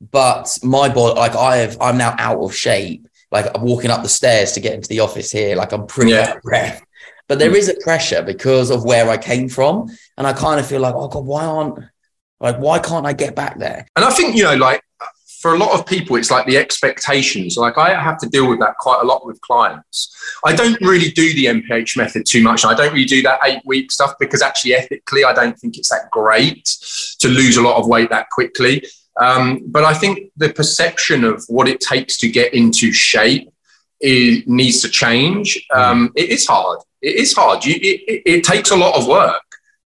[0.00, 3.08] But my body, like I have, I'm now out of shape.
[3.30, 5.56] Like I'm walking up the stairs to get into the office here.
[5.56, 6.30] Like I'm pretty Yeah.
[6.30, 6.82] out of breath.
[7.28, 10.66] But there is a pressure because of where I came from, and I kind of
[10.66, 11.78] feel like, oh god, why aren't
[12.40, 13.86] like why can't I get back there?
[13.96, 14.82] and I think you know, like
[15.40, 17.56] for a lot of people, it's like the expectations.
[17.56, 20.14] Like I have to deal with that quite a lot with clients.
[20.44, 22.64] I don't really do the MPH method too much.
[22.64, 25.90] I don't really do that eight week stuff because actually, ethically, I don't think it's
[25.90, 26.64] that great
[27.20, 28.84] to lose a lot of weight that quickly.
[29.20, 33.52] Um, but I think the perception of what it takes to get into shape
[34.00, 35.64] is, needs to change.
[35.72, 36.80] Um, it is hard.
[37.00, 37.64] It is hard.
[37.64, 39.42] You, it, it, it takes a lot of work.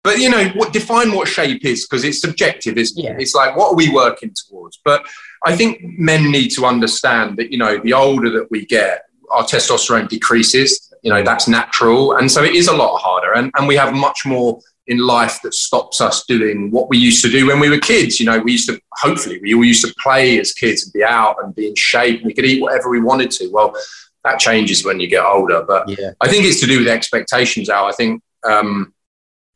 [0.04, 2.78] But you know, what define what shape is because it's subjective.
[2.78, 3.16] It's Yeah.
[3.18, 4.80] it's like what are we working towards?
[4.86, 5.04] But
[5.46, 9.44] I think men need to understand that you know the older that we get, our
[9.44, 10.94] testosterone decreases.
[11.04, 13.94] You know that's natural, and so it is a lot harder, and and we have
[13.94, 17.70] much more in life that stops us doing what we used to do when we
[17.70, 18.20] were kids.
[18.20, 21.04] You know, we used to, hopefully, we all used to play as kids and be
[21.04, 22.18] out and be in shape.
[22.18, 23.50] And we could eat whatever we wanted to.
[23.52, 23.76] Well,
[24.24, 25.64] that changes when you get older.
[25.64, 26.12] But Yeah.
[26.22, 27.86] I think it's to do with expectations, Al.
[27.86, 28.94] I think, um,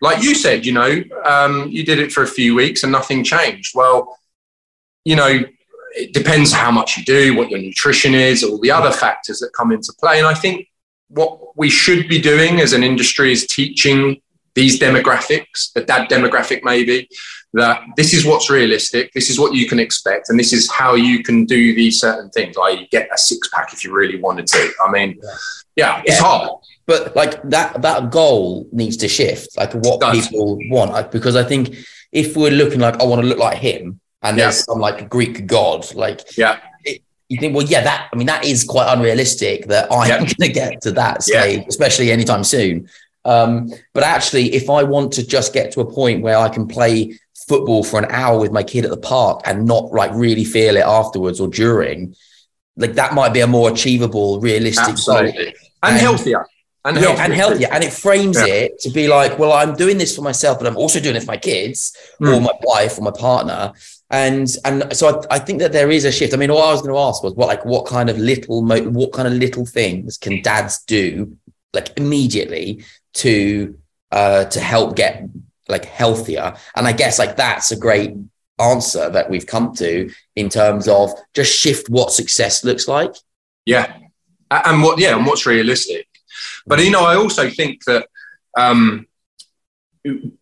[0.02, 3.24] like you said, you know, um, you did it for a few weeks and nothing
[3.24, 3.74] changed.
[3.76, 4.18] Well,
[5.06, 5.44] you know,
[5.96, 9.52] it depends how much you do, what your nutrition is, all the other factors that
[9.54, 10.18] come into play.
[10.20, 10.68] And I think
[11.10, 14.22] what we should be doing as an industry is teaching
[14.56, 17.08] these demographics, the dad demographic maybe,
[17.54, 20.94] that this is what's realistic, this is what you can expect, and this is how
[20.96, 24.46] you can do these certain things, i.e., get a six pack if you really wanted
[24.48, 24.72] to.
[24.86, 25.20] I mean,
[25.76, 26.24] yeah, it's Yeah.
[26.28, 26.50] hard.
[26.88, 31.44] but like that that goal needs to shift like what people want like, because i
[31.44, 31.64] think
[32.12, 35.46] if we're looking like i want to look like him and there's some like greek
[35.48, 36.60] god like Yeah.
[36.84, 40.18] it, you think well yeah that i mean that is quite unrealistic that i'm Yeah.
[40.20, 41.42] going to get to that Yeah.
[41.42, 42.90] stage especially anytime soon
[43.26, 46.68] um, but actually if i want to just get to a point where i can
[46.68, 50.44] play football for an hour with my kid at the park and not like really
[50.46, 52.16] feel it afterwards or during
[52.78, 55.54] like that might be a more achievable realistic goal And
[55.84, 56.46] And- healthier.
[56.86, 57.24] And yeah, healthier.
[57.26, 57.68] and healthier.
[57.74, 58.46] And it frames Yeah.
[58.54, 61.22] it to be like, well, I'm doing this for myself, but I'm also doing it
[61.22, 62.44] for my kids or Mm.
[62.44, 63.74] my wife or my partner.
[64.10, 66.34] And and so I, I think that there is a shift.
[66.34, 68.62] I mean, all I was going to ask was what like what kind of little
[68.62, 71.38] mo- what kind of little things can dads do
[71.74, 73.78] like immediately to
[74.12, 75.24] uh to help get
[75.68, 76.56] like healthier?
[76.76, 78.14] And I guess like that's a great
[78.60, 83.16] answer that we've come to in terms of just shift what success looks like.
[83.66, 83.96] Yeah.
[84.52, 86.08] And what, yeah, and what's realistic.
[86.66, 88.08] But, you know, I also think that
[88.58, 89.08] um,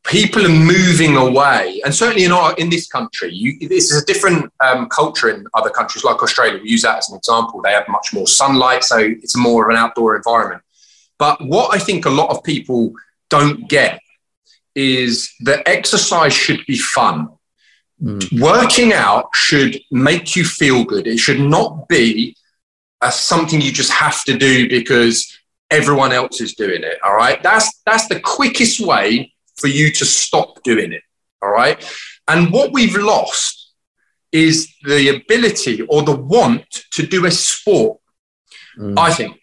[0.04, 4.06] people are moving away, and certainly in our in this country, you, this is a
[4.06, 6.60] different um, culture in other countries like Australia.
[6.62, 7.62] We use that as an example.
[7.62, 10.62] They have much more sunlight, so it's more of an outdoor environment.
[11.18, 12.94] But what I think a lot of people
[13.30, 14.00] don't get
[14.76, 17.30] is that exercise should be fun.
[18.40, 21.08] Working out should make you feel good.
[21.08, 22.36] It should not be
[23.02, 25.36] uh, something you just have to do because
[25.72, 27.00] everyone else is doing it.
[27.04, 27.42] All right.
[27.42, 31.04] That's that's the quickest way for you to stop doing it.
[31.42, 31.84] All right.
[32.28, 33.74] And what we've lost
[34.32, 38.00] is the ability or the want to do a sport.
[38.78, 38.98] Mm.
[38.98, 39.40] I think.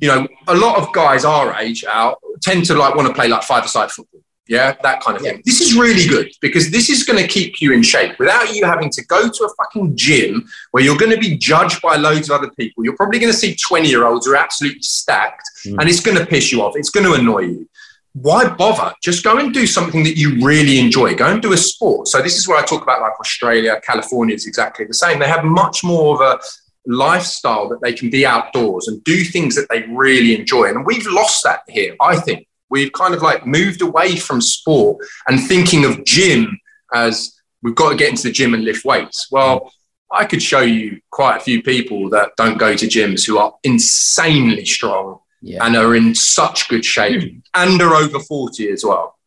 [0.00, 3.28] You know, a lot of guys our age out tend to like want to play
[3.28, 4.22] like five-a-side football.
[4.46, 5.42] Yeah, that kind of thing.
[5.46, 8.66] This is really good because this is going to keep you in shape without you
[8.66, 12.28] having to go to a fucking gym where you're going to be judged by loads
[12.28, 12.84] of other people.
[12.84, 15.78] You're probably going to see 20 year olds who are absolutely stacked mm.
[15.78, 16.74] and it's going to piss you off.
[16.76, 17.68] It's going to annoy you.
[18.14, 18.94] Why bother?
[19.02, 21.16] Just go and do something that you really enjoy.
[21.16, 22.06] Go and do a sport.
[22.06, 25.18] So, this is where I talk about like Australia, California is exactly the same.
[25.18, 26.40] They have much more of a
[26.86, 30.66] lifestyle that they can be outdoors and do things that they really enjoy.
[30.66, 32.46] And we've lost that here, I think.
[32.70, 36.58] We've kind of like moved away from sport and thinking of gym
[36.92, 39.28] as we've got to get into the gym and lift weights.
[39.32, 39.72] Well,
[40.12, 43.54] I could show you quite a few people that don't go to gyms who are
[43.64, 45.64] insanely strong Yeah.
[45.64, 49.18] and are in such good shape and are over 40 as well.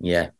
[0.00, 0.30] Yeah.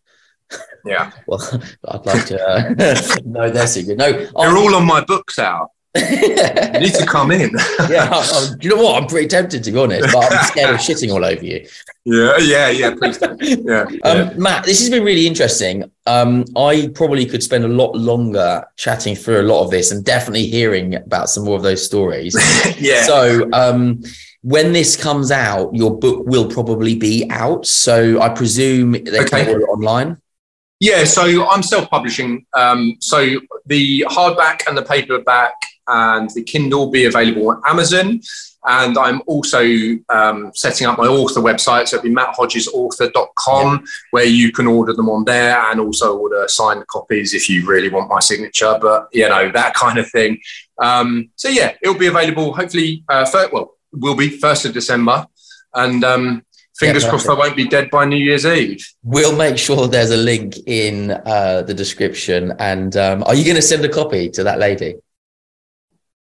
[0.84, 1.12] Yeah.
[1.28, 1.40] Well,
[1.86, 3.96] I'd like to uh, know their secret.
[3.98, 5.70] No, They're all on my books out.
[5.96, 7.50] You need to come in.
[7.90, 9.00] yeah, I- you know what?
[9.02, 11.66] I'm pretty tempted to be honest, but I'm scared of shitting all over you.
[12.04, 12.94] Yeah, yeah, yeah.
[12.94, 13.40] Please don't.
[13.42, 13.84] Yeah.
[14.04, 15.90] Um, Matt, this has been really interesting.
[16.06, 20.04] Um, I probably could spend a lot longer chatting through a lot of this and
[20.04, 22.34] definitely hearing about some more of those stories.
[22.80, 23.02] yeah.
[23.02, 24.02] So, um,
[24.42, 27.66] when this comes out, your book will probably be out.
[27.66, 29.44] So, I presume they Okay.
[29.44, 30.16] can order it online.
[30.82, 32.46] Yeah, so I'm self-publishing.
[32.56, 35.52] Um, so the hardback and the paperback
[35.86, 38.20] and the Kindle will be available on Amazon.
[38.66, 39.62] And I'm also
[40.08, 41.88] um, setting up my author website.
[41.88, 46.86] So it'll be matthodgesauthor.com where you can order them on there and also order signed
[46.86, 48.78] copies if you really want my signature.
[48.80, 50.40] But, you know, that kind of thing.
[50.78, 55.26] Um, so, yeah, it'll be available hopefully, uh, fir- well, will be 1st of December.
[55.74, 56.44] And um,
[56.78, 58.84] fingers Yeah, crossed I won't be dead by New Year's Eve.
[59.02, 62.52] We'll make sure there's a link in uh, the description.
[62.58, 64.96] And um, are you going to send a copy to that lady?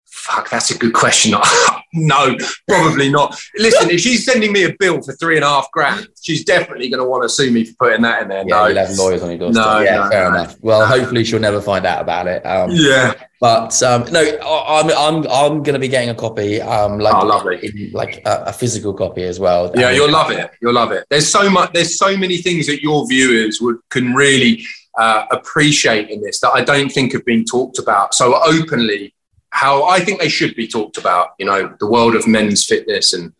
[0.09, 1.33] Fuck, that's a good question.
[1.93, 2.35] no,
[2.67, 3.39] probably not.
[3.57, 6.89] Listen, if she's sending me a bill for three and a half grand, she's definitely
[6.89, 8.39] going to want to sue me for putting that in there.
[8.39, 9.65] Yeah, no, you'll have lawyers on your doorstep.
[9.65, 10.35] No, yeah, no, fair no.
[10.37, 10.55] enough.
[10.61, 12.45] Well, hopefully she'll never find out about it.
[12.45, 16.61] Um, yeah, But um, no, I- I'm I'm I'm going to be getting a copy,
[16.61, 17.59] um, like Oh, lovely.
[17.63, 19.71] in- like a, a physical copy as well.
[19.75, 20.49] yeah, you'll love it.
[20.61, 21.05] You'll love it.
[21.09, 21.71] There's so much.
[21.73, 24.65] There's so many things that your viewers would can really
[24.97, 29.13] uh, appreciate in this that I don't think have been talked about so openly.
[29.49, 31.29] How I think they should be talked about.
[31.39, 33.33] You know, the world of men's fitness and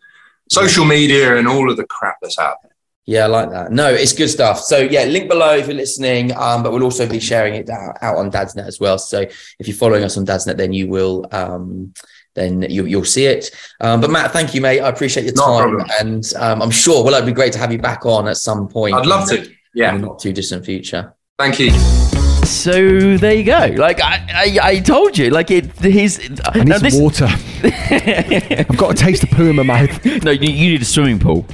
[0.49, 2.71] social media and all of the crap that's out there.
[3.05, 3.71] Yeah, I like that.
[3.71, 4.59] No, it's good stuff.
[4.59, 6.35] So yeah, link below if you're listening.
[6.35, 8.97] Um, but we'll also be sharing it out, out on Dadsnet as well.
[8.97, 11.93] So if you're following us on Dadsnet, then you will um,
[12.35, 13.49] then you, you'll see it.
[13.81, 14.81] Um, but Matt, thank you, mate.
[14.81, 17.79] I appreciate your time, and um, I'm sure well, it'd be great to have you
[17.79, 18.93] back on at some point.
[18.95, 19.41] I'd love in to.
[19.43, 19.95] the Yeah.
[19.97, 21.13] not too distant future.
[21.39, 22.06] Thank you.
[22.47, 23.73] So there you go.
[23.77, 25.29] Like I, I, I told you.
[25.29, 25.77] Like it.
[25.79, 26.19] He's.
[26.45, 27.25] I need some water.
[27.63, 30.05] I've got a taste of poo in my mouth.
[30.23, 31.45] No, you, you need a swimming pool.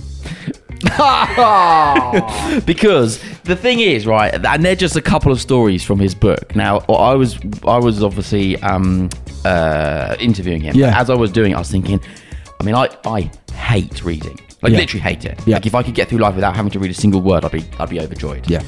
[2.66, 6.56] because the thing is, right, and they're just a couple of stories from his book.
[6.56, 9.10] Now, I was, I was obviously um,
[9.46, 10.76] uh, interviewing him.
[10.76, 11.00] Yeah.
[11.00, 12.02] As I was doing, it, I was thinking.
[12.60, 14.40] I mean, I, I hate reading.
[14.62, 14.80] Like Yeah.
[14.80, 15.40] literally hate it.
[15.46, 15.56] Yeah.
[15.56, 17.52] Like if I could get through life without having to read a single word, I'd
[17.52, 18.50] be, I'd be overjoyed.
[18.50, 18.62] Yeah.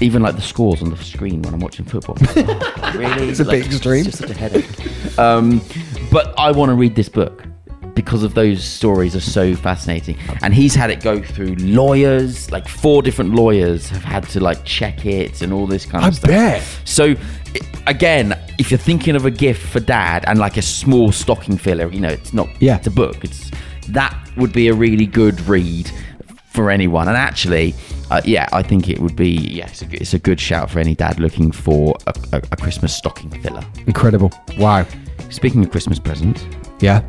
[0.00, 2.16] Even like the scores on the screen when I'm watching football.
[2.94, 3.28] really?
[3.28, 4.06] It's a bit extreme.
[4.06, 5.18] It's just such a headache.
[5.18, 5.60] um,
[6.10, 7.44] but I want to read this book
[7.94, 10.18] because of those stories are so fascinating.
[10.42, 14.64] And he's had it go through lawyers, like four different lawyers have had to like
[14.64, 16.30] check it and all this kind I of stuff.
[16.30, 16.62] I bet.
[16.84, 17.14] So
[17.86, 21.88] again, if you're thinking of a gift for dad and like a small stocking filler,
[21.92, 22.78] you know, it's not Yeah.
[22.78, 23.22] it's a book.
[23.24, 23.52] It's
[23.90, 25.88] that would be a really good read
[26.50, 27.06] for anyone.
[27.06, 27.74] And actually,
[28.10, 30.70] uh, yeah, I think it would be yeah, it's a, good- it's a good shout
[30.70, 33.64] for any dad looking for a, a, a Christmas stocking filler.
[33.86, 34.32] Incredible.
[34.58, 34.86] Wow.
[35.30, 36.44] Speaking of Christmas presents,
[36.80, 37.02] Yeah.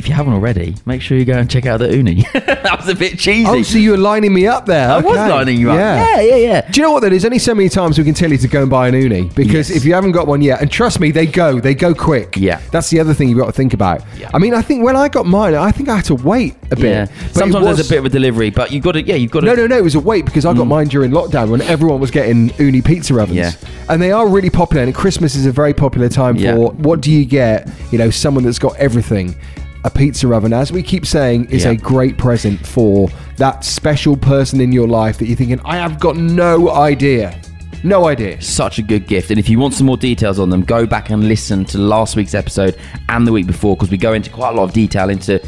[0.00, 2.24] If you haven't already, make sure you go and check out the Ooni.
[2.32, 3.44] that was a bit cheesy.
[3.46, 4.88] Oh, so you were lining me up there.
[4.88, 5.76] I was lining you up.
[5.76, 6.16] Yeah.
[6.16, 6.70] Yeah, yeah, yeah.
[6.70, 7.00] Do you know what?
[7.00, 8.94] There is only so many times we can tell you to go and buy an
[8.94, 9.76] Ooni because Yes.
[9.76, 12.34] if you haven't got one yet, and trust me, they go, they go quick.
[12.38, 12.62] Yeah.
[12.72, 14.02] that's the other thing you've got to think about.
[14.18, 14.30] Yeah.
[14.32, 16.76] I mean, I think when I got mine, I think I had to wait a
[16.76, 16.84] bit.
[16.84, 17.04] Yeah.
[17.32, 19.40] Sometimes was- there's a bit of a delivery, but you've got to, yeah, you've got
[19.40, 19.46] to.
[19.48, 19.76] No, no, no.
[19.76, 20.68] It was a wait because I got mm.
[20.68, 23.36] mine during lockdown when everyone was getting Ooni pizza ovens.
[23.36, 23.52] Yeah.
[23.90, 24.82] And they are really popular.
[24.82, 26.54] And Christmas is a very popular time Yeah.
[26.54, 27.68] for what do you get?
[27.90, 29.36] You know, someone that's got everything.
[29.84, 31.70] A pizza oven, as we keep saying, is Yeah.
[31.70, 35.98] a great present for that special person in your life that you're thinking, I have
[35.98, 37.40] got no idea.
[37.82, 38.40] No idea.
[38.42, 39.30] Such a good gift.
[39.30, 42.14] And if you want some more details on them, go back and listen to last
[42.14, 42.76] week's episode
[43.08, 45.38] and the week before because we go into quite a lot of detail into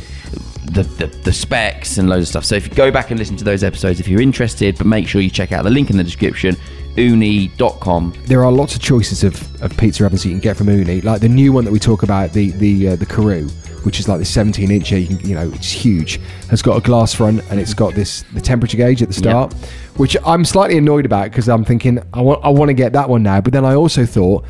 [0.65, 2.45] the, the, the specs and loads of stuff.
[2.47, 5.07] So if you go back and listen to those episodes if you're interested, but make
[5.07, 6.57] sure you check out the link in the description
[6.97, 8.13] ooni.com.
[8.27, 11.03] There are lots of choices of, of pizza ovens you can get from Ooni.
[11.03, 13.51] Like the new one that we talk about, the the uh, the Karu,
[13.85, 15.01] which is like the 17 incher.
[15.01, 16.21] You, can, you know, it's huge.
[16.51, 19.53] Has got a glass front and it's got this the temperature gauge at the start,
[19.97, 23.09] which I'm slightly annoyed about because I'm thinking I want I want to get that
[23.09, 23.41] one now.
[23.41, 24.45] But then I also thought.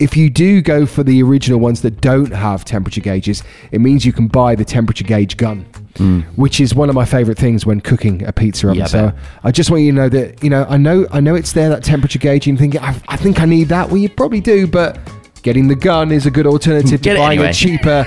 [0.00, 4.06] If you do go for the original ones that don't have temperature gauges, it means
[4.06, 6.20] you can buy the temperature gauge gun, hmm.
[6.36, 8.78] which is one of my favorite things when cooking a pizza oven.
[8.78, 9.12] Yeah, so.
[9.42, 11.68] I just want you to know that you know I know I know it's there
[11.70, 12.46] that temperature gauge.
[12.46, 13.88] And you think I, I think I need that.
[13.88, 15.00] Well, you probably do, but
[15.42, 17.50] getting the gun is a good alternative Get to it buying anyway.
[17.50, 18.06] a cheaper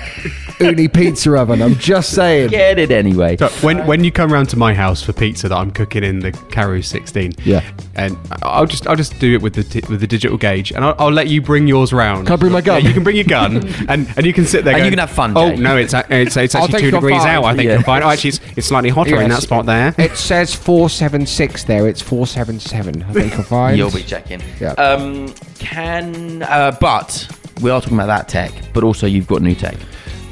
[0.61, 1.61] Ooni pizza oven.
[1.61, 2.49] I'm just saying.
[2.51, 3.35] Get it anyway.
[3.37, 6.19] So when when you come round to my house for pizza that I'm cooking in
[6.19, 7.63] the Karu 16, Yeah.
[7.95, 10.85] and I'll just I'll just do it with the t- with the digital gauge, and
[10.85, 12.27] I'll, I'll let you bring yours round.
[12.27, 12.81] Can I bring my gun?
[12.81, 14.75] Yeah, you can bring your gun, and, and you can sit there.
[14.75, 16.71] And you going, can have fun, Oh Jay." no, it's a- it's, it's I actually
[16.73, 17.29] think two you're degrees fine.
[17.29, 17.43] out.
[17.45, 17.73] I think Yeah.
[17.73, 18.03] you're fine.
[18.03, 19.37] Oh, actually, it's, it's slightly hotter in Yes.
[19.39, 19.95] that spot there.
[19.97, 21.87] It says 476 there.
[21.87, 23.01] It's 477.
[23.03, 23.77] I think you'll find.
[23.77, 24.41] You'll be checking.
[24.59, 24.73] Yeah.
[24.73, 27.27] Um, can uh, but
[27.61, 29.77] we are talking about that tech, but also you've got new tech.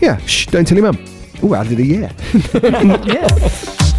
[0.02, 0.18] Yeah.
[0.26, 1.04] Shh, don't tell your mum.
[1.44, 2.12] Oh, I did a year.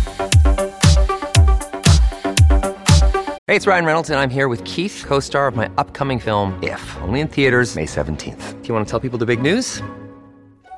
[3.50, 6.56] Hey, it's Ryan Reynolds, and I'm here with Keith, co star of my upcoming film,
[6.62, 8.62] If, only in theaters, May 17th.
[8.62, 9.82] Do you want to tell people the big news?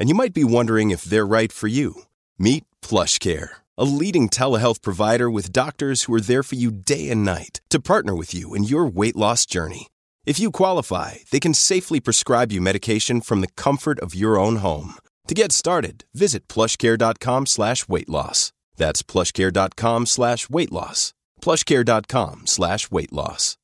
[0.00, 2.02] and you might be wondering if they're right for you.
[2.38, 7.24] Meet PlushCare, a leading telehealth provider with doctors who are there for you day and
[7.24, 9.88] night to partner with you in your weight loss journey.
[10.24, 14.56] If you qualify, they can safely prescribe you medication from the comfort of your own
[14.56, 14.94] home.
[15.28, 18.52] To get started, visit plushcare.com slash weight loss.
[18.76, 21.12] That's plushcare.com slash weight loss.
[21.42, 23.56] plushcare.com slash weight loss.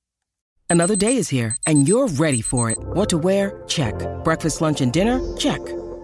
[0.68, 2.78] Another day is here, and you're ready for it.
[2.78, 3.62] What to wear?
[3.68, 3.94] Check.
[4.24, 5.20] Breakfast, lunch, and dinner?
[5.36, 5.60] Check.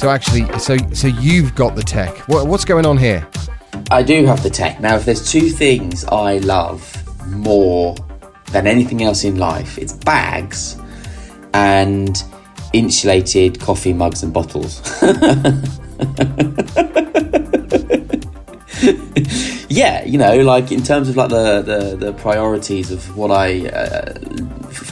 [0.00, 2.16] So actually, so so you've got the tech.
[2.26, 3.28] What, what's going on here?
[3.90, 4.80] I do have the tech.
[4.80, 6.82] Now, if there's two things I love
[7.28, 7.94] more
[8.50, 10.78] than anything else in life, it's bags
[11.52, 12.24] and
[12.72, 14.80] insulated coffee mugs and bottles.
[19.68, 23.68] yeah, you know, like in terms of like the the, the priorities of what I,
[23.68, 24.14] uh,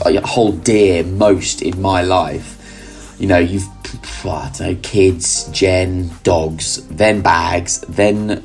[0.04, 2.57] I hold dear most in my life.
[3.18, 3.66] You know, you've
[4.22, 8.44] don't know, kids, Jen, dogs, then bags, then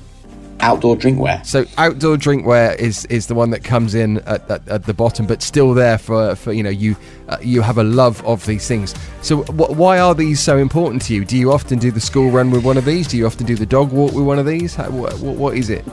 [0.59, 1.45] outdoor drinkware.
[1.45, 5.27] So outdoor drinkware is is the one that comes in at, at, at the bottom,
[5.27, 6.95] but still there for, for you know you
[7.29, 8.93] uh, you have a love of these things.
[9.21, 11.25] So wh- why are these so important to you?
[11.25, 13.07] Do you often do the school run with one of these?
[13.07, 14.75] Do you often do the dog walk with one of these?
[14.75, 15.85] How, wh- what is it?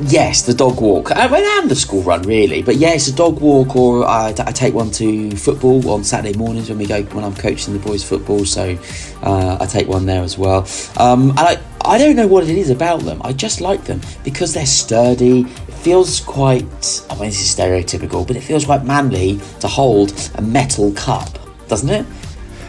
[0.00, 1.12] Yes, the dog walk.
[1.14, 2.62] I mean, and the school run, really.
[2.62, 6.36] But yeah, it's a dog walk, or I, I take one to football on Saturday
[6.36, 8.44] mornings when we go when I'm coaching the boys' football.
[8.44, 8.76] So
[9.22, 10.66] uh, I take one there as well.
[10.98, 13.20] Um, and I I don't know what it is about them.
[13.22, 15.42] I just like them because they're sturdy.
[15.42, 17.06] It feels quite.
[17.08, 21.38] I mean, this is stereotypical, but it feels quite manly to hold a metal cup,
[21.68, 22.04] doesn't it?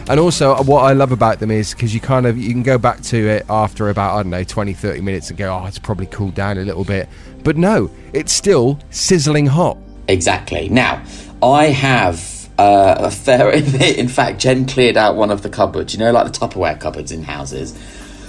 [0.08, 2.62] And also, uh, what I love about them is because you kind of you can
[2.62, 5.66] go back to it after about I don't know 20, 30 minutes and go, oh,
[5.66, 7.08] it's probably cooled down a little bit.
[7.42, 9.78] But no, it's still sizzling hot.
[10.06, 10.68] Exactly.
[10.68, 11.02] Now,
[11.42, 13.96] I have uh, a fair bit.
[13.98, 15.92] In fact, Jen cleared out one of the cupboards.
[15.92, 17.76] You know, like the Tupperware cupboards in houses.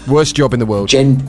[0.08, 0.90] Worst job in the world.
[0.90, 1.22] Jen,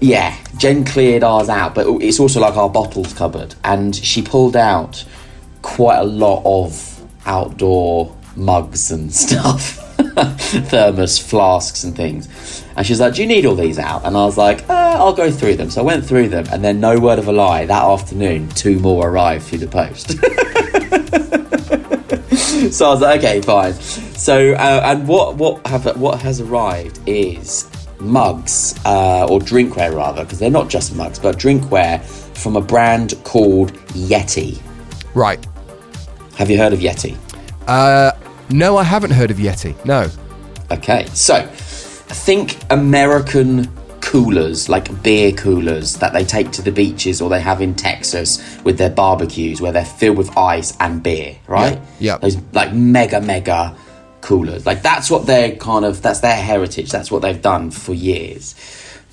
[0.00, 4.56] yeah, Jen cleared ours out, but it's also like our bottles cupboard, and she pulled
[4.56, 5.02] out
[5.62, 9.80] quite a lot of outdoor mugs and stuff.
[10.70, 12.64] thermos flasks and things.
[12.76, 14.04] And she's like do you need all these out?
[14.04, 15.70] And i was like uh, i'll go through them.
[15.70, 18.78] So i went through them and then no word of a lie that afternoon two
[18.78, 20.14] more arrived through the post.
[22.70, 23.74] So i was like okay fine.
[23.74, 27.68] So uh, and what what have what has arrived is
[28.00, 32.02] mugs uh, or drinkware rather because they're not just mugs but drinkware
[32.36, 34.60] from a brand called yeti.
[35.14, 35.44] Right.
[36.36, 37.16] have you heard of yeti?
[37.68, 38.12] Uh,
[38.50, 39.82] no, I haven't heard of Yeti.
[39.84, 40.10] No.
[40.70, 41.48] Okay, so
[42.14, 43.68] think American
[44.00, 48.58] coolers, like beer coolers that they take to the beaches or they have in Texas
[48.62, 51.80] with their barbecues where they're filled with ice and beer, right?
[51.98, 52.18] Yeah.
[52.18, 53.76] Those like mega, mega
[54.20, 54.64] coolers.
[54.66, 56.90] Like that's what they're kind of, that's their heritage.
[56.90, 58.54] That's what they've done for years.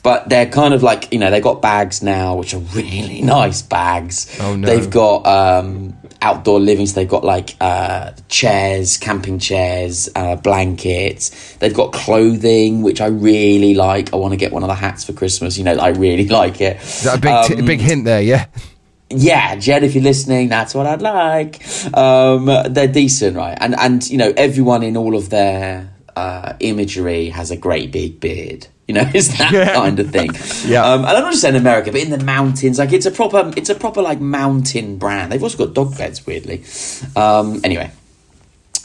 [0.04, 3.62] But they're kind of like, you know, they've got bags now, which are really nice
[3.62, 4.38] bags.
[4.40, 4.68] Oh, no.
[4.68, 11.56] They've got um, outdoor living, so they've got like uh, chairs, camping chairs, uh, blankets.
[11.56, 14.14] They've got clothing, which I really like.
[14.14, 15.58] I want to get one of the hats for Christmas.
[15.58, 16.78] You know, I really like it.
[16.82, 18.22] Is that a big, t- Um, big hint there?
[18.22, 18.46] Yeah.
[19.10, 21.62] yeah, Jen, if you're listening, that's what I'd like.
[21.96, 23.58] Um, they're decent, right?
[23.60, 28.20] And and you know, everyone in all of their uh, imagery has a great big
[28.20, 28.68] beard.
[28.92, 30.32] You know, it's that kind of thing.
[30.66, 30.86] Yeah.
[30.86, 33.52] Um, and I'm not just saying America, but in the mountains, like it's a proper,
[33.56, 35.32] it's a proper like mountain brand.
[35.32, 36.64] They've also got dog beds, weirdly.
[37.16, 37.92] Um, anyway.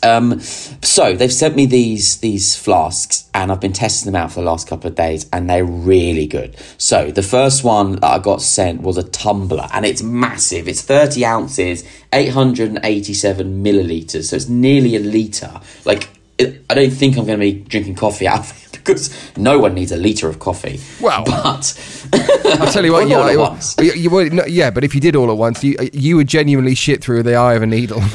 [0.03, 4.41] Um, so they've sent me these these flasks, and I've been testing them out for
[4.41, 6.57] the last couple of days, and they're really good.
[6.79, 10.69] So the first one that I got sent was a tumbler, and it's massive.
[10.69, 15.61] It's thirty ounces, eight hundred and eighty-seven milliliters, so it's nearly a liter.
[15.85, 19.11] Like it, I don't think I'm going to be drinking coffee out of it because
[19.37, 20.81] no one needs a liter of coffee.
[21.01, 22.13] Well, but
[22.61, 23.09] I'll tell you what.
[23.09, 23.75] Well, yeah, at you- once.
[23.81, 26.75] you- you no, yeah, but if you did all at once, you you would genuinely
[26.75, 28.03] shit through the eye of a needle.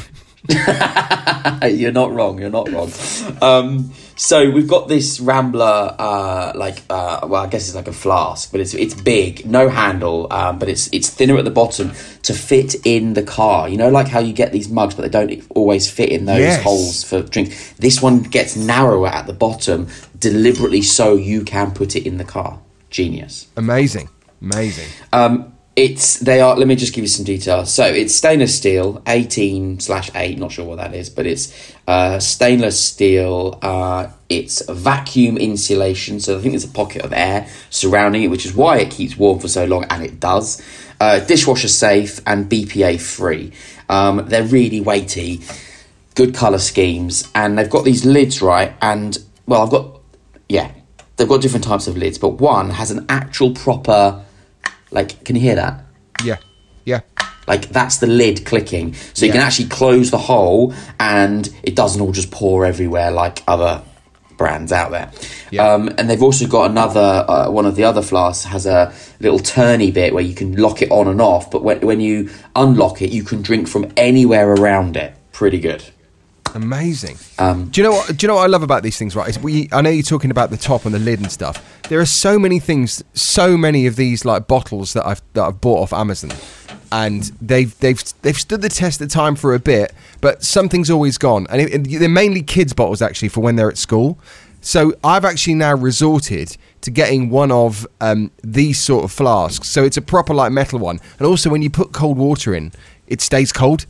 [1.70, 2.38] you're not wrong.
[2.40, 2.90] You're not wrong.
[3.40, 7.92] Um, so we've got this Rambler, uh, like, uh, well, I guess it's like a
[7.92, 11.92] flask, but it's it's big, no handle, um, but it's it's thinner at the bottom
[12.22, 13.68] to fit in the car.
[13.68, 16.40] You know, like how you get these mugs, but they don't always fit in those
[16.40, 16.62] Yes.
[16.62, 17.72] holes for drinks.
[17.74, 19.88] This one gets narrower at the bottom,
[20.18, 22.58] deliberately so you can put it in the car.
[22.90, 23.46] Genius.
[23.56, 24.08] Amazing,
[24.42, 24.88] amazing.
[25.12, 26.54] Um, it's they are.
[26.56, 27.72] Let me just give you some details.
[27.72, 30.38] So it's stainless steel, eighteen slash eight.
[30.38, 33.58] Not sure what that is, but it's uh, stainless steel.
[33.62, 38.44] Uh, it's vacuum insulation, so I think there's a pocket of air surrounding it, which
[38.44, 40.60] is why it keeps warm for so long, and it does.
[41.00, 43.52] Uh, dishwasher safe and BPA free.
[43.88, 45.40] Um, they're really weighty,
[46.14, 48.74] good color schemes, and they've got these lids right.
[48.82, 50.00] And well, I've got
[50.50, 50.70] yeah,
[51.16, 54.22] they've got different types of lids, but one has an actual proper
[54.92, 55.84] like, can you hear that?
[56.24, 56.36] Yeah,
[56.84, 57.00] yeah.
[57.48, 59.38] Like that's the lid clicking, so you Yeah.
[59.38, 63.82] can actually close the hole, and it doesn't all just pour everywhere like other
[64.38, 65.10] brands out there.
[65.58, 69.38] Um, and they've also got another uh, one of the other flasks has a little
[69.40, 71.50] turny bit where you can lock it on and off.
[71.50, 75.12] But when when you unlock it, you can drink from anywhere around it.
[75.32, 75.82] Pretty good.
[76.54, 77.16] Amazing.
[77.38, 78.08] Um, Do you know what?
[78.16, 79.16] Do you know what I love about these things?
[79.16, 79.68] Right, is we.
[79.72, 81.62] I know you're talking about the top and the lid and stuff.
[81.88, 85.60] There are so many things, so many of these like bottles that I've that I've
[85.60, 86.32] bought off Amazon,
[86.90, 91.16] and they've they've they've stood the test of time for a bit, but something's always
[91.18, 94.18] gone, and it, it- they're mainly kids bottles actually for when they're at school.
[94.64, 99.68] So I've actually now resorted to getting one of um, these sort of flasks.
[99.68, 102.70] So it's a proper like metal one, and also when you put cold water in,
[103.12, 103.84] it stays cold.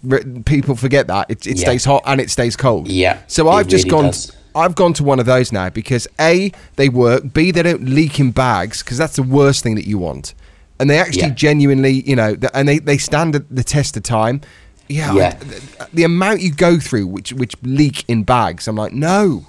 [0.44, 1.64] People forget that it, it Yeah.
[1.66, 2.88] stays hot and it stays cold.
[2.88, 4.04] Yeah, So I've just really gone.
[4.10, 4.32] does.
[4.54, 8.18] I've gone to one of those now because a they work, b they don't leak
[8.20, 10.34] in bags because that's the worst thing that you want,
[10.78, 11.30] and they actually Yeah.
[11.46, 14.40] genuinely, you know, and they they stand the- the test of time.
[14.88, 15.26] Yeah, Yeah.
[15.40, 15.62] I- th-
[15.94, 19.46] the amount you go through which which leak in bags, I'm like, no.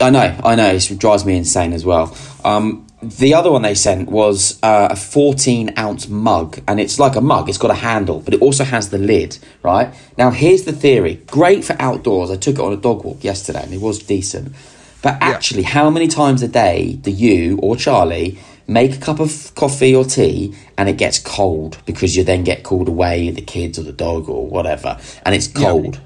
[0.00, 0.68] I know, I know.
[0.68, 2.16] It drives me insane as well.
[2.42, 7.16] Um, the other one they sent was uh, a 14 ounce mug, and it's like
[7.16, 7.48] a mug.
[7.48, 9.38] It's got a handle, but it also has the lid.
[9.62, 12.30] Right now, here's the theory: great for outdoors.
[12.30, 14.54] I took it on a dog walk yesterday, and it was decent.
[15.02, 18.38] But actually, how many times a day do you or Charlie
[18.68, 22.62] make a cup of coffee or tea and it gets cold because you then get
[22.62, 26.00] called away, the kids or the dog or whatever, and it's cold?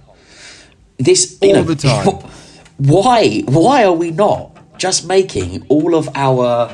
[0.98, 2.06] This you All know, the time.
[2.78, 6.72] why why are we not just making all of our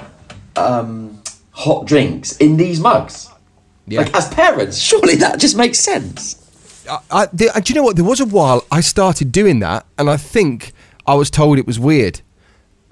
[0.57, 1.23] um,
[1.53, 3.29] hot drinks in these mugs
[3.89, 6.37] like as parents surely that just makes sense
[6.89, 7.97] I, I, the, do you know what?
[7.97, 10.73] There was a while I started doing that, and I think
[11.07, 12.21] I was told it was weird,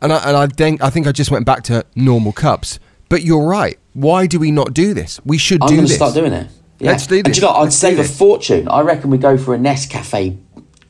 [0.00, 2.78] and I, and I think I think I just went back to normal cups.
[3.08, 3.76] But you're right.
[3.94, 5.18] Why do we not do this?
[5.24, 5.96] We should i'm do going to this.
[5.96, 6.48] start doing it
[6.78, 6.92] yeah.
[6.92, 7.38] Let's do And this.
[7.38, 10.38] do you know, i'd Let's save a fortune i reckon we go for a nescafe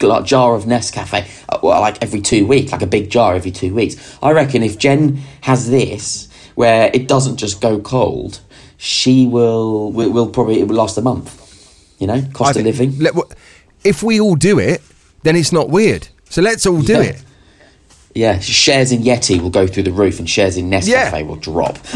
[0.02, 3.50] like, jar of nescafe uh, well, like every two weeks like a big jar every
[3.50, 6.27] two weeks i reckon if jen has this
[6.60, 8.32] where it doesn't just go cold
[8.76, 11.28] she will will, will probably it will last a month
[12.00, 13.14] you know cost I of think- living let-
[13.84, 14.80] If we all do it,
[15.24, 16.02] then it's not weird.
[16.34, 17.10] So let's all do Yeah.
[17.10, 17.18] it.
[18.22, 21.22] Yeah, shares in Yeti will go through the roof and shares in Nescafe Yeah.
[21.28, 21.78] will drop.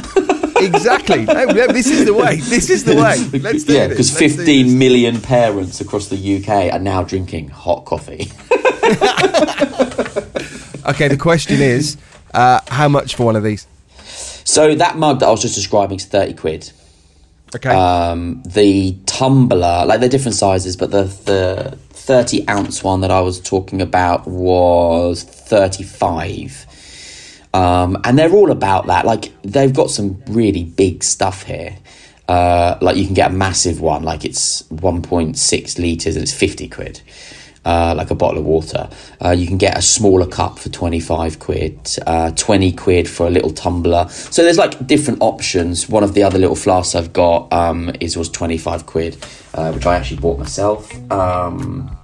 [0.62, 1.24] Exactly.
[1.24, 2.34] No, no, this is the way.
[2.54, 3.16] This is the way.
[3.48, 3.76] Let's do it.
[3.78, 8.30] yeah, because Let's do 15 million parents across the UK are now drinking hot coffee.
[10.84, 11.96] Okay, the question is,
[12.34, 13.66] uh, how much for one of these?
[14.52, 16.70] So that mug that I was just describing is 30 quid.
[17.56, 17.70] Okay.
[17.70, 23.22] Um, the tumbler, like they're different sizes, but the, the 30 ounce one that I
[23.22, 26.66] was talking about was 35.
[27.54, 29.06] Um, and they're all about that.
[29.06, 31.78] Like they've got some really big stuff here.
[32.28, 36.68] Uh, like you can get a massive one, like it's 1.6 liters and it's 50
[36.68, 37.00] quid.
[37.64, 38.90] Uh, like a bottle of water.
[39.24, 43.30] Uh, you can get a smaller cup for 25 quid, uh, 20 quid for a
[43.30, 44.08] little tumbler.
[44.08, 45.88] So there's like different options.
[45.88, 49.86] One of the other little flasks I've got um, is was 25 quid, uh, which
[49.86, 50.92] I actually bought myself.
[51.12, 51.96] Um,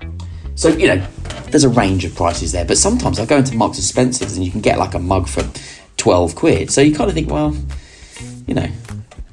[0.54, 1.06] so, you know,
[1.50, 2.64] there's a range of prices there.
[2.64, 5.28] But sometimes I go into Marks and Spencer's and you can get like a mug
[5.28, 5.42] for
[5.96, 6.70] 12 quid.
[6.70, 7.56] So you kind of think, well,
[8.46, 8.68] you know,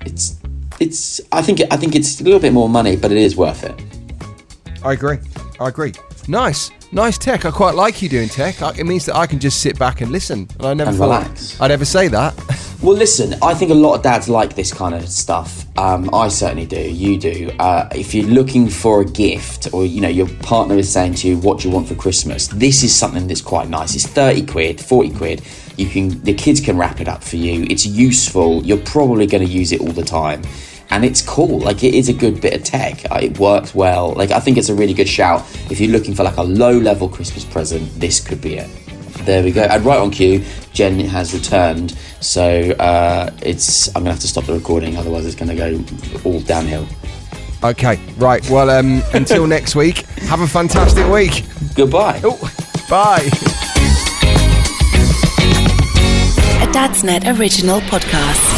[0.01, 0.39] it's,
[0.80, 3.63] it's, I think, I think it's a little bit more money, but it is worth
[3.63, 3.80] it.
[4.84, 5.17] I agree.
[5.59, 5.93] I agree.
[6.28, 6.71] Nice.
[6.91, 7.45] Nice tech.
[7.45, 8.61] I quite like you doing tech.
[8.61, 10.47] I, it means that I can just sit back and listen.
[10.57, 11.59] And I never And relax.
[11.59, 12.34] I'd ever say that.
[12.82, 15.65] Well, listen, I think a lot of dads like this kind of stuff.
[15.80, 16.80] Um, I certainly do.
[16.80, 17.49] You do.
[17.57, 21.28] Uh, if you're looking for a gift, or you know your partner is saying to
[21.28, 23.95] you, "What do you want for Christmas?" This is something that's quite nice.
[23.95, 25.41] It's thirty quid, forty quid.
[25.78, 27.65] You can the kids can wrap it up for you.
[27.71, 28.61] It's useful.
[28.63, 30.43] You're probably going to use it all the time,
[30.89, 31.59] and it's cool.
[31.59, 33.09] Like it is a good bit of tech.
[33.11, 34.13] Uh, It works well.
[34.13, 35.41] Like I think it's a really good shout.
[35.69, 38.69] If you're looking for like a low level Christmas present, this could be it.
[39.25, 39.63] There we go.
[39.63, 41.97] And right on cue, Jen has returned.
[42.21, 43.88] So uh, it's.
[43.89, 45.83] I'm gonna have to stop the recording, otherwise it's gonna go
[46.23, 46.86] all downhill.
[47.63, 48.47] Okay, right.
[48.49, 49.97] Well, um, until next week,
[50.29, 51.43] have a fantastic week.
[51.73, 52.21] Goodbye.
[52.23, 52.38] Oh,
[52.89, 53.23] bye.
[56.61, 58.55] A Dadsnet original podcast.